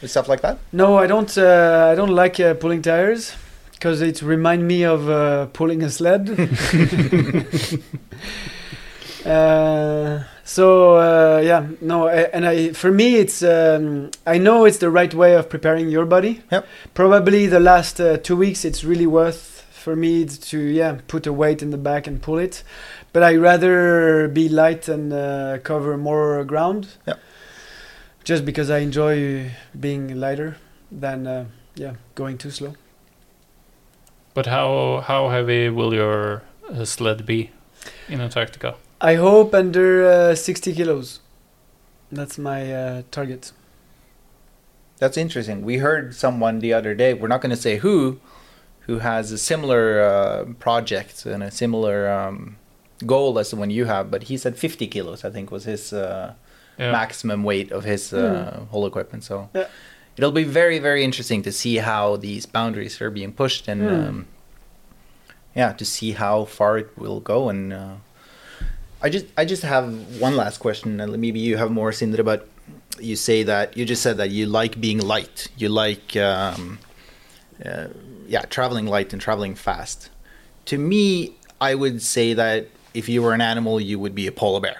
[0.01, 0.59] with stuff like that?
[0.71, 1.37] No, I don't.
[1.37, 3.33] Uh, I don't like uh, pulling tires
[3.71, 6.29] because it remind me of uh, pulling a sled.
[9.25, 14.79] uh, so uh, yeah, no, I, and I for me it's um, I know it's
[14.79, 16.41] the right way of preparing your body.
[16.51, 16.67] Yep.
[16.93, 21.33] Probably the last uh, two weeks it's really worth for me to yeah put a
[21.33, 22.63] weight in the back and pull it,
[23.13, 26.87] but I rather be light and uh, cover more ground.
[27.05, 27.19] Yep.
[28.27, 30.57] Just because I enjoy being lighter
[30.91, 32.73] than uh, yeah going too slow.
[34.33, 37.51] But how how heavy will your uh, sled be
[38.09, 38.75] in Antarctica?
[38.99, 41.21] I hope under uh, 60 kilos.
[42.11, 43.53] That's my uh, target.
[44.97, 45.61] That's interesting.
[45.61, 47.13] We heard someone the other day.
[47.13, 48.19] We're not going to say who,
[48.87, 52.57] who has a similar uh, project and a similar um,
[53.05, 55.23] goal as the one you have, but he said 50 kilos.
[55.23, 56.33] I think was his uh,
[56.77, 56.91] Yeah.
[56.91, 59.23] maximum weight of his uh, whole equipment.
[59.23, 59.49] So.
[59.53, 59.67] Yeah.
[60.15, 63.81] it'll be very, very interesting to see how these boundaries are being pushed and.
[63.81, 63.87] Hmm.
[63.87, 64.27] Um,
[65.57, 67.95] yeah, to see how far it will go, and uh,
[69.01, 72.23] I just I just have one last question, and maybe you have more, Sindre.
[72.23, 72.47] But
[72.99, 75.47] you say that you just said that you like being light.
[75.57, 76.77] You like, um,
[77.65, 77.87] uh,
[78.27, 80.09] yeah, traveling light and traveling fast.
[80.65, 84.31] To me, I would say that if you were an animal, you would be a
[84.31, 84.77] polar bear.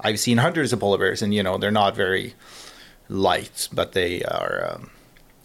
[0.00, 2.34] I've seen hundreds of polar bears, and you know they're not very
[3.08, 4.90] light, but they are um,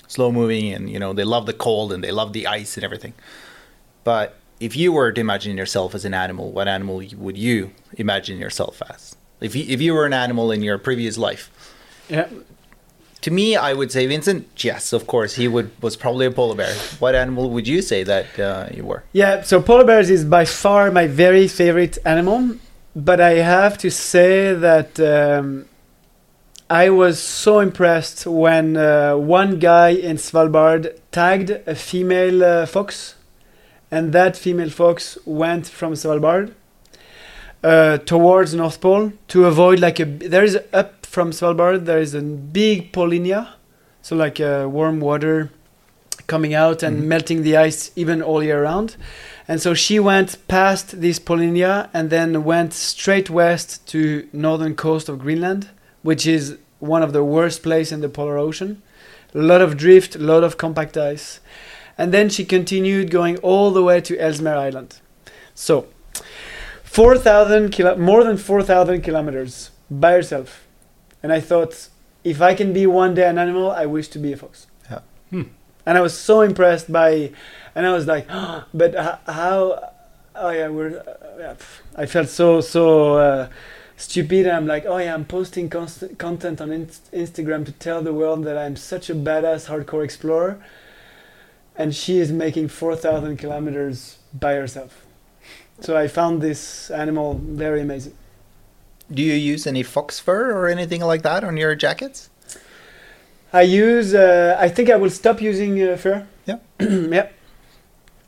[0.07, 2.83] slow moving, and you know they love the cold and they love the ice and
[2.83, 3.13] everything.
[4.03, 8.37] But if you were to imagine yourself as an animal, what animal would you imagine
[8.37, 9.15] yourself as?
[9.41, 11.49] If you, if you were an animal in your previous life,
[12.09, 12.27] Yeah.
[13.21, 14.63] to me, I would say Vincent.
[14.63, 16.73] Yes, of course, he would was probably a polar bear.
[16.99, 19.03] What animal would you say that uh, you were?
[19.13, 22.55] Yeah, so polar bears is by far my very favorite animal,
[22.95, 25.65] but I have to say that um,
[26.69, 33.15] I was so impressed when uh, one guy in Svalbard tagged a female uh, fox,
[33.91, 36.53] and that female fox went from Svalbard
[37.63, 40.05] uh, towards North Pole to avoid like a.
[40.05, 41.85] There is up from Svalbard.
[41.85, 43.49] There is a big Polynya,
[44.01, 45.51] so like a warm water
[46.27, 47.05] coming out and Mhm.
[47.07, 48.95] melting the ice even all year round.
[49.47, 55.09] And so she went past this Polynya and then went straight west to northern coast
[55.09, 55.67] of Greenland,
[56.01, 58.81] which is one of the worst place in the polar ocean.
[59.35, 61.39] A lot of drift, a lot of compact ice.
[61.97, 64.95] And then she continued going all the way to Ellesmere Island.
[65.55, 65.85] So,
[66.83, 70.65] 4,000 kilo- more than 4,000 kilometers by herself.
[71.21, 71.87] And I thought,
[72.23, 74.67] if I can be one day an animal, I wish to be a fox.
[74.89, 74.99] Yeah.
[75.29, 75.41] Hmm.
[75.85, 77.31] And I was so impressed by,
[77.75, 78.27] and I was like,
[78.73, 78.95] but
[79.27, 79.91] how?
[80.35, 80.99] Oh yeah, we're.
[80.99, 81.55] Uh.
[81.95, 83.49] I felt so so uh,
[83.97, 84.47] stupid.
[84.47, 88.43] I'm like, oh yeah, I'm posting const- content on inst- Instagram to tell the world
[88.45, 90.63] that I'm such a badass hardcore explorer,
[91.75, 95.05] and she is making four thousand kilometers by herself.
[95.79, 98.15] So I found this animal very amazing.
[99.11, 102.29] Do you use any fox fur or anything like that on your jackets?
[103.53, 104.15] I use.
[104.15, 106.25] Uh, I think I will stop using uh, fur.
[106.45, 106.57] Yeah.
[106.79, 107.29] yeah.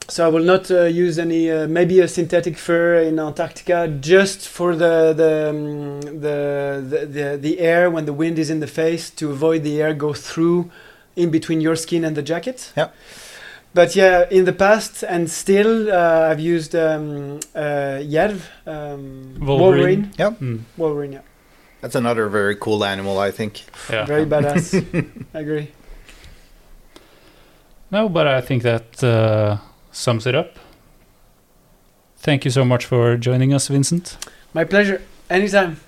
[0.08, 1.50] So I will not uh, use any.
[1.50, 7.38] Uh, maybe a synthetic fur in Antarctica just for the the, um, the the the
[7.38, 10.70] the air when the wind is in the face to avoid the air go through
[11.16, 12.72] in between your skin and the jacket.
[12.78, 12.90] Yeah.
[13.74, 19.48] But yeah, in the past and still, uh, I've used um, uh, Järv, um, Wolverine.
[19.48, 20.12] Wolverine.
[20.18, 20.40] Yep.
[20.40, 20.60] Mm.
[20.78, 21.22] Wolverine, yeah.
[21.86, 23.64] That's another very cool animal, I think.
[23.92, 24.06] Yeah.
[24.06, 24.74] Very badass.
[25.36, 25.72] I agree.
[27.92, 29.58] No, but I think that uh,
[29.92, 30.58] sums it up.
[32.18, 34.18] Thank you so much for joining us, Vincent.
[34.52, 35.04] My pleasure.
[35.30, 35.80] Anytime.